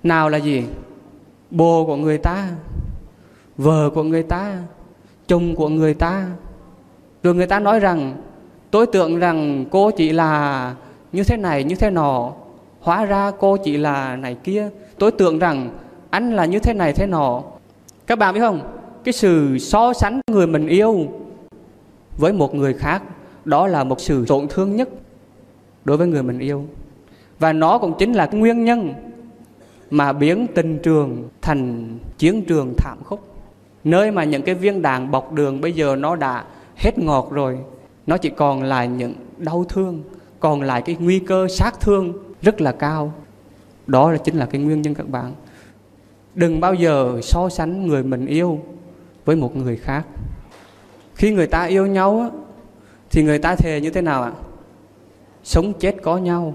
nào 0.03 0.29
là 0.29 0.39
gì? 0.39 0.65
Bồ 1.51 1.85
của 1.87 1.97
người 1.97 2.19
ta 2.19 2.49
vợ 3.57 3.91
của 3.95 4.03
người 4.03 4.23
ta, 4.23 4.59
chồng 5.27 5.55
của 5.55 5.69
người 5.69 5.95
ta. 5.95 6.27
Rồi 7.23 7.35
người 7.35 7.47
ta 7.47 7.61
nói 7.61 7.81
rằng, 7.81 8.17
tôi 8.71 8.87
tưởng 8.87 9.19
rằng 9.19 9.65
cô 9.71 9.91
chỉ 9.91 10.13
là 10.13 10.75
như 11.13 11.25
thế 11.25 11.37
này, 11.37 11.65
như 11.65 11.75
thế 11.75 11.91
nọ. 11.91 12.33
Hóa 12.81 13.05
ra 13.05 13.31
cô 13.39 13.57
chỉ 13.57 13.77
là 13.77 14.17
này 14.17 14.37
kia. 14.45 14.69
Tôi 14.99 15.13
tưởng 15.13 15.39
rằng 15.39 15.71
anh 16.11 16.37
là 16.37 16.45
như 16.45 16.59
thế 16.59 16.75
này, 16.75 16.93
thế 16.93 17.07
nọ. 17.07 17.43
Các 18.07 18.19
bạn 18.19 18.35
biết 18.35 18.41
không? 18.41 18.61
Cái 19.05 19.13
sự 19.13 19.59
so 19.59 19.93
sánh 19.93 20.21
người 20.31 20.47
mình 20.47 20.67
yêu 20.67 21.07
với 22.19 22.33
một 22.33 22.55
người 22.55 22.75
khác 22.75 23.03
đó 23.47 23.67
là 23.67 23.85
một 23.85 24.01
sự 24.01 24.25
tổn 24.27 24.47
thương 24.49 24.77
nhất 24.77 24.89
đối 25.85 25.97
với 25.97 26.07
người 26.07 26.23
mình 26.23 26.39
yêu. 26.39 26.65
Và 27.39 27.53
nó 27.53 27.79
cũng 27.79 27.95
chính 27.99 28.13
là 28.13 28.27
nguyên 28.33 28.65
nhân 28.65 28.95
mà 29.91 30.13
biến 30.13 30.47
tình 30.55 30.79
trường 30.83 31.29
thành 31.43 31.89
chiến 32.19 32.45
trường 32.45 32.75
thảm 32.79 32.99
khốc. 33.05 33.21
Nơi 33.85 34.11
mà 34.11 34.25
những 34.25 34.43
cái 34.43 34.55
viên 34.55 34.83
đạn 34.83 35.11
bọc 35.11 35.33
đường 35.33 35.61
bây 35.61 35.73
giờ 35.73 35.97
nó 35.97 36.17
đã 36.17 36.45
hết 36.77 36.99
ngọt 36.99 37.29
rồi, 37.31 37.59
nó 38.07 38.17
chỉ 38.17 38.31
còn 38.31 38.63
lại 38.63 38.89
những 38.89 39.15
đau 39.39 39.65
thương, 39.69 40.03
còn 40.41 40.63
lại 40.63 40.83
cái 40.83 40.97
nguy 41.01 41.19
cơ 41.19 41.49
sát 41.49 41.81
thương 41.81 42.13
rất 42.43 42.61
là 42.61 42.73
cao. 42.73 43.13
Đó 43.87 44.13
là 44.13 44.19
chính 44.19 44.37
là 44.37 44.47
cái 44.47 44.61
nguyên 44.61 44.83
nhân 44.83 44.95
các 44.95 45.09
bạn. 45.09 45.33
Đừng 46.35 46.61
bao 46.61 46.75
giờ 46.75 47.21
so 47.23 47.49
sánh 47.49 47.87
người 47.87 48.03
mình 48.03 48.27
yêu 48.27 48.61
với 49.25 49.37
một 49.37 49.57
người 49.57 49.77
khác. 49.77 50.07
Khi 51.15 51.33
người 51.33 51.47
ta 51.47 51.65
yêu 51.65 51.87
nhau 51.87 52.31
thì 53.11 53.23
người 53.23 53.39
ta 53.39 53.57
thề 53.57 53.81
như 53.81 53.91
thế 53.91 54.03
nào 54.03 54.23
ạ? 54.23 54.33
Sống 55.45 55.73
chết 55.73 55.97
có 56.03 56.19
nhau. 56.19 56.55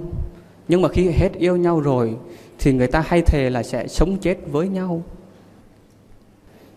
Nhưng 0.68 0.82
mà 0.82 0.90
khi 0.90 1.10
hết 1.10 1.34
yêu 1.34 1.58
nhau 1.58 1.80
rồi, 1.80 2.16
thì 2.60 2.74
người 2.74 2.88
ta 2.88 3.04
hay 3.08 3.22
thề 3.22 3.50
là 3.50 3.64
sẽ 3.64 3.88
sống 3.88 4.18
chết 4.18 4.38
với 4.52 4.68
nhau. 4.68 5.02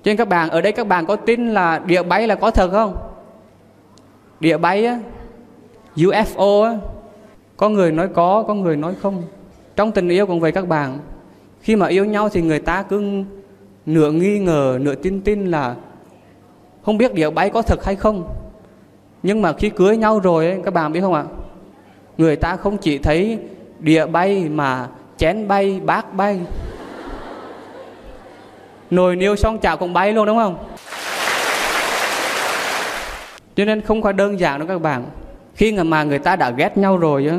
Cho 0.03 0.09
nên 0.09 0.17
các 0.17 0.29
bạn, 0.29 0.51
ở 0.51 0.61
đây 0.61 0.73
các 0.73 0.87
bạn 0.87 1.07
có 1.07 1.17
tin 1.17 1.55
là 1.55 1.79
địa 1.79 2.03
bay 2.03 2.27
là 2.27 2.35
có 2.35 2.51
thật 2.51 2.71
không? 2.71 2.97
Địa 4.41 4.59
bay 4.59 4.87
á 4.87 5.01
UFO 5.97 6.63
á, 6.63 6.79
có 7.57 7.69
người 7.69 7.93
nói 7.93 8.09
có 8.09 8.43
có 8.43 8.55
người 8.55 8.77
nói 8.77 8.95
không? 9.03 9.23
Trong 9.77 9.93
tình 9.93 10.09
yêu 10.09 10.27
cũng 10.27 10.41
vậy 10.41 10.53
các 10.53 10.69
bạn, 10.69 10.99
khi 11.61 11.77
mà 11.77 11.87
yêu 11.87 12.05
nhau 12.05 12.29
thì 12.29 12.43
người 12.43 12.61
ta 12.61 12.83
cứ 12.83 13.25
nửa 13.87 14.13
nghi 14.13 14.39
ngờ, 14.39 14.79
nửa 14.81 14.95
tin 14.95 15.21
tin 15.21 15.51
là 15.51 15.77
không 16.83 16.99
biết 16.99 17.15
địa 17.15 17.31
bay 17.31 17.51
có 17.51 17.63
thật 17.63 17.85
hay 17.85 17.97
không 17.97 18.44
nhưng 19.25 19.43
mà 19.43 19.53
khi 19.53 19.71
cưới 19.71 19.97
nhau 19.97 20.21
rồi 20.21 20.47
ấy, 20.47 20.61
các 20.65 20.75
bạn 20.75 20.93
biết 20.93 21.01
không 21.01 21.15
ạ? 21.15 21.25
Người 22.19 22.37
ta 22.37 22.57
không 22.57 22.77
chỉ 22.77 22.99
thấy 22.99 23.39
địa 23.79 24.07
bay 24.07 24.49
mà 24.49 24.89
chén 25.17 25.49
bay 25.49 25.81
bát 25.85 26.15
bay. 26.15 26.41
Nồi 28.91 29.17
niêu 29.17 29.37
xong 29.37 29.59
chảo 29.59 29.77
cũng 29.77 29.93
bay 29.93 30.13
luôn 30.13 30.27
đúng 30.27 30.37
không? 30.37 30.65
Cho 33.57 33.65
nên 33.65 33.81
không 33.81 34.03
phải 34.03 34.13
đơn 34.13 34.41
giản 34.41 34.59
đâu 34.59 34.69
các 34.69 34.79
bạn. 34.79 35.05
Khi 35.55 35.73
mà 35.73 36.05
người 36.05 36.19
ta 36.19 36.37
đã 36.37 36.51
ghét 36.51 36.79
nhau 36.79 36.97
rồi 36.97 37.27
á 37.27 37.39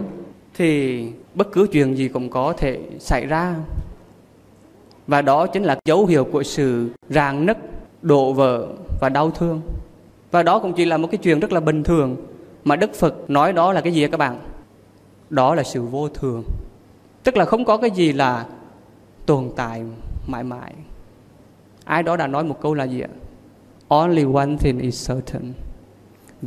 thì 0.54 1.04
bất 1.34 1.52
cứ 1.52 1.68
chuyện 1.72 1.98
gì 1.98 2.08
cũng 2.08 2.30
có 2.30 2.54
thể 2.58 2.80
xảy 3.00 3.26
ra. 3.26 3.56
Và 5.08 5.22
đó 5.22 5.48
chính 5.48 5.64
là 5.64 5.78
dấu 5.86 6.06
hiệu 6.06 6.24
của 6.24 6.44
sự 6.44 6.90
ràng 7.10 7.46
nứt 7.46 7.58
đổ 8.02 8.34
vỡ 8.34 8.68
và 9.02 9.10
đau 9.10 9.32
thương 9.32 9.62
và 10.36 10.44
đó 10.44 10.60
cũng 10.60 10.74
chỉ 10.74 10.86
là 10.86 10.98
một 10.98 11.08
cái 11.12 11.18
chuyện 11.18 11.40
rất 11.40 11.52
là 11.52 11.60
bình 11.60 11.84
thường 11.84 12.16
mà 12.64 12.76
đức 12.76 12.94
phật 12.94 13.30
nói 13.30 13.54
đó 13.54 13.74
là 13.74 13.82
cái 13.82 13.94
gì 13.94 14.08
các 14.08 14.18
bạn? 14.18 14.40
Đó 15.30 15.56
là 15.56 15.64
sự 15.64 15.82
vô 15.82 16.10
thường. 16.10 16.44
Tức 17.24 17.38
là 17.38 17.46
không 17.46 17.66
có 17.66 17.78
cái 17.78 17.92
gì 17.92 18.14
là 18.14 18.46
tồn 19.26 19.50
tại 19.56 19.84
mãi 20.28 20.44
mãi. 20.44 20.74
Ai 21.84 22.04
đó 22.04 22.16
đã 22.16 22.28
nói 22.28 22.44
một 22.44 22.62
câu 22.62 22.74
là 22.74 22.84
gì 22.84 23.02
ạ? 23.02 23.08
Only 23.88 24.26
one 24.34 24.56
thing 24.60 24.80
is 24.80 25.10
certain. 25.10 25.54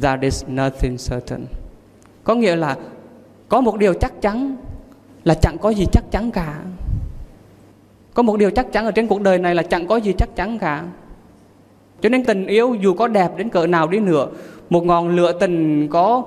That 0.03 0.21
is 0.21 0.45
nothing 0.49 0.97
certain. 1.11 1.47
Có 2.25 2.35
nghĩa 2.35 2.57
là 2.57 2.77
có 3.49 3.61
một 3.61 3.79
điều 3.79 3.95
chắc 3.95 4.21
chắn 4.21 4.57
là 5.25 5.35
chẳng 5.35 5.59
có 5.59 5.71
gì 5.71 5.85
chắc 5.93 6.05
chắn 6.11 6.31
cả. 6.31 6.61
Có 8.15 8.23
một 8.23 8.37
điều 8.37 8.51
chắc 8.51 8.73
chắn 8.73 8.85
ở 8.85 8.91
trên 8.91 9.07
cuộc 9.07 9.21
đời 9.21 9.39
này 9.39 9.55
là 9.55 9.63
chẳng 9.63 9.87
có 9.87 9.97
gì 9.97 10.13
chắc 10.19 10.37
chắn 10.37 10.59
cả 10.59 10.85
cho 12.01 12.09
nên 12.09 12.25
tình 12.25 12.47
yêu 12.47 12.75
dù 12.75 12.95
có 12.95 13.09
đẹp 13.09 13.37
đến 13.37 13.49
cỡ 13.49 13.67
nào 13.67 13.89
đi 13.89 14.01
nữa, 14.01 14.29
một 14.71 14.85
ngọn 14.85 15.17
lửa 15.17 15.33
tình 15.33 15.89
có 15.89 16.25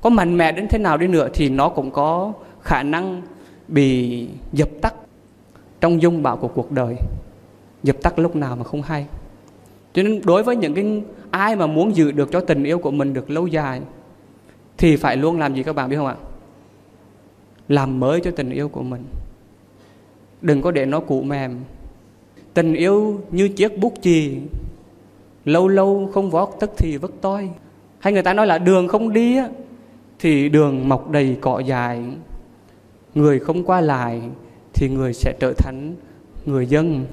có 0.00 0.10
mạnh 0.10 0.36
mẽ 0.36 0.52
đến 0.52 0.68
thế 0.68 0.78
nào 0.78 0.98
đi 0.98 1.06
nữa 1.06 1.28
thì 1.34 1.48
nó 1.48 1.68
cũng 1.68 1.90
có 1.90 2.32
khả 2.60 2.82
năng 2.82 3.22
bị 3.68 4.28
dập 4.52 4.68
tắt 4.80 4.94
trong 5.80 6.02
dung 6.02 6.22
bão 6.22 6.36
của 6.36 6.48
cuộc 6.48 6.72
đời. 6.72 6.96
Dập 7.82 7.96
tắt 8.02 8.18
lúc 8.18 8.36
nào 8.36 8.56
mà 8.56 8.64
không 8.64 8.82
hay. 8.82 9.06
Cho 9.92 10.02
nên 10.02 10.20
đối 10.24 10.42
với 10.42 10.56
những 10.56 10.74
cái 10.74 11.02
ai 11.30 11.56
mà 11.56 11.66
muốn 11.66 11.96
giữ 11.96 12.12
được 12.12 12.32
cho 12.32 12.40
tình 12.40 12.64
yêu 12.64 12.78
của 12.78 12.90
mình 12.90 13.12
được 13.12 13.30
lâu 13.30 13.46
dài, 13.46 13.80
thì 14.78 14.96
phải 14.96 15.16
luôn 15.16 15.38
làm 15.38 15.54
gì 15.54 15.62
các 15.62 15.72
bạn 15.72 15.90
biết 15.90 15.96
không 15.96 16.06
ạ? 16.06 16.16
Làm 17.68 18.00
mới 18.00 18.20
cho 18.20 18.30
tình 18.30 18.50
yêu 18.50 18.68
của 18.68 18.82
mình. 18.82 19.04
Đừng 20.42 20.62
có 20.62 20.70
để 20.70 20.86
nó 20.86 21.00
cụ 21.00 21.22
mềm. 21.22 21.58
Tình 22.54 22.74
yêu 22.74 23.20
như 23.30 23.48
chiếc 23.48 23.78
bút 23.78 23.94
chì 24.02 24.38
lâu 25.52 25.68
lâu 25.68 26.10
không 26.14 26.30
vót 26.30 26.48
tức 26.60 26.70
thì 26.76 26.96
vất 26.96 27.10
toi. 27.20 27.50
Hay 27.98 28.12
người 28.12 28.22
ta 28.22 28.34
nói 28.34 28.46
là 28.46 28.58
đường 28.58 28.88
không 28.88 29.12
đi 29.12 29.36
á, 29.36 29.48
thì 30.18 30.48
đường 30.48 30.88
mọc 30.88 31.10
đầy 31.10 31.36
cỏ 31.40 31.58
dài 31.58 32.02
người 33.14 33.38
không 33.38 33.64
qua 33.64 33.80
lại 33.80 34.22
thì 34.74 34.88
người 34.88 35.12
sẽ 35.12 35.34
trở 35.40 35.52
thành 35.52 35.94
người 36.46 36.66
dân. 36.66 37.04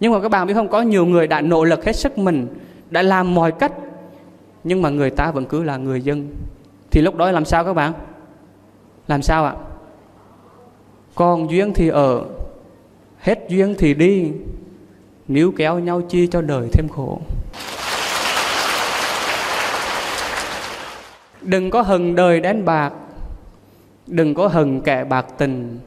Nhưng 0.00 0.12
mà 0.12 0.20
các 0.20 0.28
bạn 0.28 0.46
biết 0.46 0.54
không 0.54 0.68
có 0.68 0.82
nhiều 0.82 1.06
người 1.06 1.26
đã 1.26 1.40
nỗ 1.40 1.64
lực 1.64 1.84
hết 1.84 1.96
sức 1.96 2.18
mình 2.18 2.46
đã 2.90 3.02
làm 3.02 3.34
mọi 3.34 3.52
cách 3.52 3.72
nhưng 4.64 4.82
mà 4.82 4.88
người 4.90 5.10
ta 5.10 5.30
vẫn 5.30 5.44
cứ 5.44 5.62
là 5.62 5.76
người 5.76 6.00
dân. 6.00 6.28
Thì 6.90 7.00
lúc 7.00 7.16
đó 7.16 7.30
làm 7.30 7.44
sao 7.44 7.64
các 7.64 7.72
bạn? 7.72 7.92
Làm 9.08 9.22
sao 9.22 9.44
ạ? 9.44 9.54
Còn 11.14 11.50
duyên 11.50 11.74
thì 11.74 11.88
ở 11.88 12.24
hết 13.18 13.38
duyên 13.48 13.74
thì 13.78 13.94
đi 13.94 14.32
níu 15.30 15.52
kéo 15.56 15.78
nhau 15.78 16.00
chi 16.00 16.26
cho 16.26 16.42
đời 16.42 16.68
thêm 16.72 16.88
khổ. 16.88 17.20
Đừng 21.42 21.70
có 21.70 21.82
hừng 21.82 22.14
đời 22.14 22.40
đen 22.40 22.64
bạc, 22.64 22.92
đừng 24.06 24.34
có 24.34 24.48
hừng 24.48 24.80
kẻ 24.80 25.04
bạc 25.04 25.26
tình, 25.38 25.78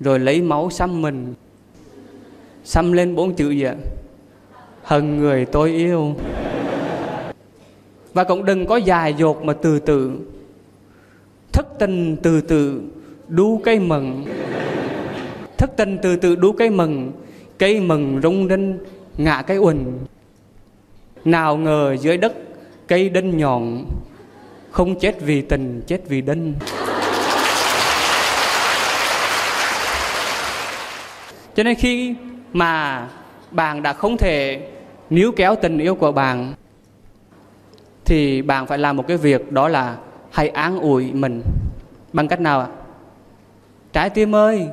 rồi 0.00 0.18
lấy 0.18 0.42
máu 0.42 0.70
xăm 0.70 1.02
mình. 1.02 1.34
Xăm 2.64 2.92
lên 2.92 3.14
bốn 3.14 3.34
chữ 3.34 3.50
gì 3.50 3.62
ạ? 3.62 3.74
Hừng 4.82 5.18
người 5.18 5.44
tôi 5.44 5.70
yêu. 5.70 6.14
Và 8.14 8.24
cũng 8.24 8.44
đừng 8.44 8.66
có 8.66 8.76
dài 8.76 9.14
dột 9.14 9.44
mà 9.44 9.52
từ 9.52 9.78
từ. 9.78 10.18
Thất 11.52 11.78
tình 11.78 12.16
từ 12.22 12.40
từ 12.40 12.82
đu 13.28 13.60
cây 13.64 13.78
mừng 13.78 14.24
thất 15.60 15.76
tình 15.76 15.98
từ 16.02 16.16
từ 16.16 16.36
đu 16.36 16.52
cây 16.52 16.70
mừng 16.70 17.12
cây 17.60 17.80
mừng 17.80 18.20
rung 18.22 18.48
rinh, 18.48 18.78
ngã 19.16 19.42
cây 19.42 19.58
uẩn. 19.58 19.98
Nào 21.24 21.56
ngờ 21.56 21.96
dưới 22.00 22.16
đất 22.16 22.32
cây 22.88 23.08
đinh 23.08 23.36
nhọn, 23.36 23.84
không 24.70 24.98
chết 24.98 25.20
vì 25.20 25.42
tình, 25.42 25.82
chết 25.86 26.00
vì 26.08 26.20
đinh. 26.20 26.54
Cho 31.54 31.62
nên 31.62 31.74
khi 31.74 32.14
mà 32.52 33.06
bạn 33.50 33.82
đã 33.82 33.92
không 33.92 34.16
thể 34.16 34.68
níu 35.10 35.32
kéo 35.32 35.54
tình 35.62 35.78
yêu 35.78 35.94
của 35.94 36.12
bạn, 36.12 36.54
thì 38.04 38.42
bạn 38.42 38.66
phải 38.66 38.78
làm 38.78 38.96
một 38.96 39.04
cái 39.08 39.16
việc 39.16 39.52
đó 39.52 39.68
là 39.68 39.96
hãy 40.30 40.48
an 40.48 40.78
ủi 40.78 41.12
mình. 41.12 41.42
Bằng 42.12 42.28
cách 42.28 42.40
nào 42.40 42.60
ạ? 42.60 42.66
Trái 43.92 44.10
tim 44.10 44.34
ơi, 44.34 44.68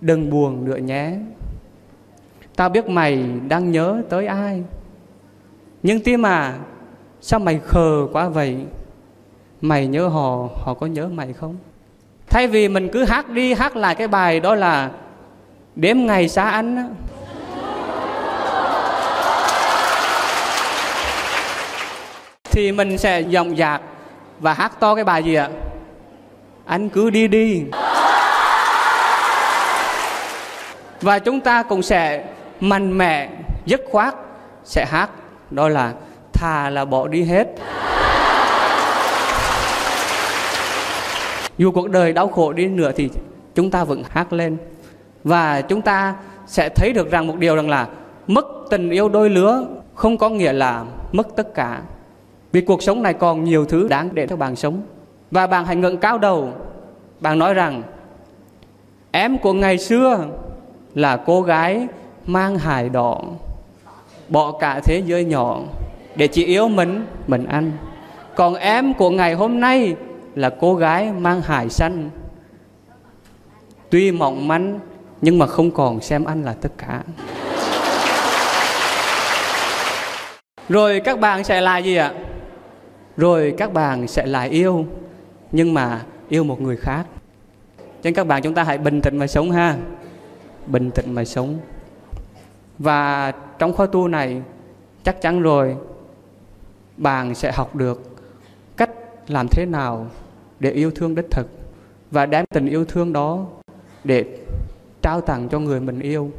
đừng 0.00 0.30
buồn 0.30 0.64
nữa 0.64 0.76
nhé 0.76 1.12
tao 2.56 2.68
biết 2.68 2.88
mày 2.88 3.24
đang 3.48 3.72
nhớ 3.72 4.02
tới 4.10 4.26
ai. 4.26 4.62
Nhưng 5.82 6.00
tim 6.00 6.26
à 6.26 6.54
sao 7.20 7.40
mày 7.40 7.60
khờ 7.66 8.06
quá 8.12 8.28
vậy? 8.28 8.56
Mày 9.60 9.86
nhớ 9.86 10.08
họ 10.08 10.48
họ 10.64 10.74
có 10.74 10.86
nhớ 10.86 11.08
mày 11.08 11.32
không? 11.32 11.56
Thay 12.26 12.46
vì 12.46 12.68
mình 12.68 12.88
cứ 12.92 13.04
hát 13.04 13.28
đi 13.28 13.54
hát 13.54 13.76
lại 13.76 13.94
cái 13.94 14.08
bài 14.08 14.40
đó 14.40 14.54
là 14.54 14.90
đếm 15.76 15.96
ngày 15.96 16.28
xa 16.28 16.50
anh 16.50 16.94
thì 22.44 22.72
mình 22.72 22.98
sẽ 22.98 23.20
giọng 23.20 23.56
dạc 23.56 23.82
và 24.40 24.54
hát 24.54 24.80
to 24.80 24.94
cái 24.94 25.04
bài 25.04 25.22
gì 25.22 25.34
ạ? 25.34 25.48
Anh 26.64 26.88
cứ 26.88 27.10
đi 27.10 27.28
đi. 27.28 27.64
Và 31.00 31.18
chúng 31.18 31.40
ta 31.40 31.62
cũng 31.62 31.82
sẽ 31.82 32.24
mạnh 32.68 32.98
mẽ, 32.98 33.28
dứt 33.66 33.84
khoát, 33.90 34.14
sẽ 34.64 34.84
hát, 34.84 35.10
đó 35.50 35.68
là 35.68 35.92
thà 36.32 36.70
là 36.70 36.84
bỏ 36.84 37.08
đi 37.08 37.22
hết. 37.22 37.46
Dù 41.58 41.72
cuộc 41.72 41.90
đời 41.90 42.12
đau 42.12 42.28
khổ 42.28 42.52
đi 42.52 42.66
nữa 42.66 42.92
thì 42.96 43.10
chúng 43.54 43.70
ta 43.70 43.84
vẫn 43.84 44.02
hát 44.10 44.32
lên. 44.32 44.56
Và 45.24 45.60
chúng 45.60 45.82
ta 45.82 46.14
sẽ 46.46 46.68
thấy 46.68 46.92
được 46.92 47.10
rằng 47.10 47.26
một 47.26 47.36
điều 47.38 47.56
rằng 47.56 47.70
là 47.70 47.88
mất 48.26 48.46
tình 48.70 48.90
yêu 48.90 49.08
đôi 49.08 49.30
lứa 49.30 49.66
không 49.94 50.18
có 50.18 50.28
nghĩa 50.28 50.52
là 50.52 50.84
mất 51.12 51.36
tất 51.36 51.54
cả. 51.54 51.80
Vì 52.52 52.60
cuộc 52.60 52.82
sống 52.82 53.02
này 53.02 53.14
còn 53.14 53.44
nhiều 53.44 53.64
thứ 53.64 53.88
đáng 53.88 54.08
để 54.12 54.26
cho 54.26 54.36
bạn 54.36 54.56
sống. 54.56 54.82
Và 55.30 55.46
bạn 55.46 55.66
hãy 55.66 55.76
ngẩng 55.76 55.96
cao 55.96 56.18
đầu. 56.18 56.52
Bạn 57.20 57.38
nói 57.38 57.54
rằng, 57.54 57.82
em 59.10 59.38
của 59.38 59.52
ngày 59.52 59.78
xưa 59.78 60.26
là 60.94 61.16
cô 61.16 61.42
gái 61.42 61.86
mang 62.26 62.58
hài 62.58 62.88
đỏ 62.88 63.20
bỏ 64.28 64.52
cả 64.52 64.80
thế 64.84 65.02
giới 65.06 65.24
nhỏ 65.24 65.60
để 66.16 66.26
chỉ 66.26 66.44
yêu 66.44 66.68
mình 66.68 67.06
mình 67.26 67.44
ăn. 67.44 67.72
Còn 68.36 68.54
em 68.54 68.94
của 68.94 69.10
ngày 69.10 69.34
hôm 69.34 69.60
nay 69.60 69.96
là 70.34 70.50
cô 70.60 70.74
gái 70.74 71.12
mang 71.12 71.40
hài 71.40 71.68
xanh 71.68 72.10
tuy 73.90 74.12
mỏng 74.12 74.48
manh, 74.48 74.80
nhưng 75.20 75.38
mà 75.38 75.46
không 75.46 75.70
còn 75.70 76.00
xem 76.00 76.24
anh 76.24 76.42
là 76.42 76.52
tất 76.52 76.72
cả. 76.78 77.02
Rồi 80.68 81.00
các 81.04 81.20
bạn 81.20 81.44
sẽ 81.44 81.60
là 81.60 81.78
gì 81.78 81.96
ạ? 81.96 82.12
Rồi 83.16 83.54
các 83.58 83.72
bạn 83.72 84.08
sẽ 84.08 84.26
lại 84.26 84.48
yêu, 84.48 84.86
nhưng 85.52 85.74
mà 85.74 86.00
yêu 86.28 86.44
một 86.44 86.60
người 86.60 86.76
khác. 86.76 87.04
Cho 87.78 87.84
nên 88.02 88.14
các 88.14 88.26
bạn 88.26 88.42
chúng 88.42 88.54
ta 88.54 88.62
hãy 88.62 88.78
bình 88.78 89.00
tĩnh 89.00 89.16
mà 89.18 89.26
sống 89.26 89.50
ha. 89.50 89.76
Bình 90.66 90.90
tĩnh 90.90 91.14
mà 91.14 91.24
sống 91.24 91.58
và 92.78 93.32
trong 93.58 93.72
khóa 93.72 93.86
tu 93.86 94.08
này 94.08 94.42
chắc 95.02 95.20
chắn 95.20 95.42
rồi 95.42 95.76
bạn 96.96 97.34
sẽ 97.34 97.52
học 97.52 97.76
được 97.76 98.16
cách 98.76 98.90
làm 99.28 99.48
thế 99.48 99.66
nào 99.66 100.06
để 100.60 100.70
yêu 100.70 100.90
thương 100.90 101.14
đích 101.14 101.30
thực 101.30 101.48
và 102.10 102.26
đem 102.26 102.44
tình 102.54 102.66
yêu 102.66 102.84
thương 102.84 103.12
đó 103.12 103.46
để 104.04 104.38
trao 105.02 105.20
tặng 105.20 105.48
cho 105.48 105.58
người 105.58 105.80
mình 105.80 106.00
yêu. 106.00 106.30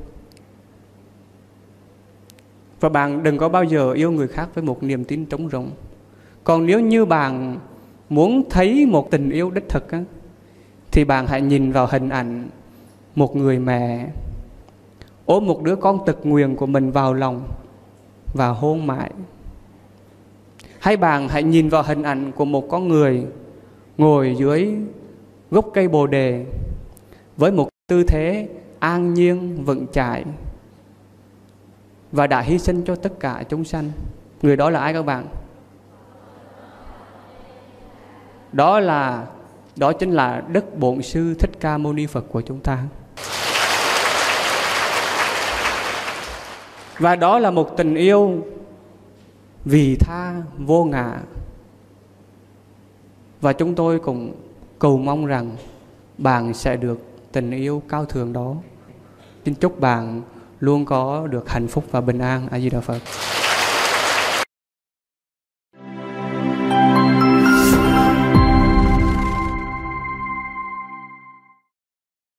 Và 2.80 2.90
bạn 2.90 3.24
đừng 3.24 3.38
có 3.38 3.50
bao 3.50 3.64
giờ 3.64 3.92
yêu 3.92 4.12
người 4.12 4.28
khác 4.28 4.50
với 4.54 4.64
một 4.64 4.84
niềm 4.84 5.04
tin 5.04 5.26
trống 5.26 5.50
rỗng. 5.50 5.72
Còn 6.44 6.66
nếu 6.66 6.80
như 6.80 7.06
bạn 7.06 7.58
muốn 8.10 8.50
thấy 8.50 8.86
một 8.86 9.12
tình 9.12 9.30
yêu 9.30 9.52
đích 9.52 9.70
thực 9.70 9.92
á, 9.92 10.04
thì 10.92 11.04
bạn 11.04 11.28
hãy 11.28 11.42
nhìn 11.42 11.72
vào 11.72 11.88
hình 11.92 12.10
ảnh 12.10 12.48
một 13.16 13.36
người 13.36 13.60
mẹ 13.60 14.08
ôm 15.26 15.46
một 15.46 15.64
đứa 15.64 15.76
con 15.76 16.06
tật 16.06 16.26
nguyền 16.26 16.56
của 16.56 16.66
mình 16.66 16.92
vào 16.92 17.14
lòng 17.14 17.44
và 18.34 18.48
hôn 18.50 18.88
mãi. 18.88 19.12
Hai 20.80 20.98
bạn 20.98 21.28
hãy 21.28 21.44
nhìn 21.44 21.70
vào 21.70 21.84
hình 21.84 22.04
ảnh 22.04 22.32
của 22.32 22.46
một 22.46 22.70
con 22.70 22.88
người 22.88 23.26
ngồi 23.98 24.36
dưới 24.40 24.76
gốc 25.52 25.66
cây 25.74 25.88
bồ 25.88 26.08
đề 26.08 26.46
với 27.38 27.52
một 27.52 27.70
tư 27.88 28.04
thế 28.04 28.50
an 28.80 29.14
nhiên, 29.14 29.64
vững 29.66 29.88
chãi 29.88 30.24
và 32.12 32.28
đã 32.28 32.42
hy 32.42 32.60
sinh 32.60 32.84
cho 32.86 32.96
tất 32.96 33.20
cả 33.20 33.44
chúng 33.50 33.64
sanh. 33.64 33.92
Người 34.42 34.56
đó 34.56 34.70
là 34.70 34.80
ai 34.80 34.94
các 34.94 35.06
bạn? 35.06 35.26
Đó 38.52 38.80
là, 38.80 39.26
đó 39.76 39.94
chính 39.94 40.12
là 40.12 40.44
đức 40.48 40.78
bổn 40.78 41.02
sư 41.02 41.34
thích 41.40 41.52
ca 41.60 41.78
mâu 41.78 41.94
ni 41.94 42.06
phật 42.06 42.26
của 42.32 42.42
chúng 42.42 42.60
ta. 42.60 42.84
Và 46.98 47.16
đó 47.16 47.40
là 47.40 47.52
một 47.52 47.78
tình 47.78 47.96
yêu 47.96 48.46
vì 49.66 49.96
tha 49.96 50.42
vô 50.58 50.84
ngã. 50.84 51.18
Và 53.42 53.54
chúng 53.54 53.76
tôi 53.76 54.00
cũng 54.00 54.34
cầu 54.80 54.98
mong 54.98 55.26
rằng 55.26 55.56
bạn 56.18 56.54
sẽ 56.54 56.76
được 56.76 57.00
tình 57.32 57.52
yêu 57.52 57.82
cao 57.90 58.06
thượng 58.06 58.34
đó. 58.34 58.56
Xin 59.46 59.56
chúc 59.56 59.80
bạn 59.80 60.22
luôn 60.60 60.86
có 60.86 61.28
được 61.28 61.50
hạnh 61.50 61.68
phúc 61.68 61.84
và 61.92 62.02
bình 62.02 62.20
an. 62.20 62.48
A 62.52 62.60
di 62.60 62.70
đà 62.70 62.80
phật. 62.80 63.00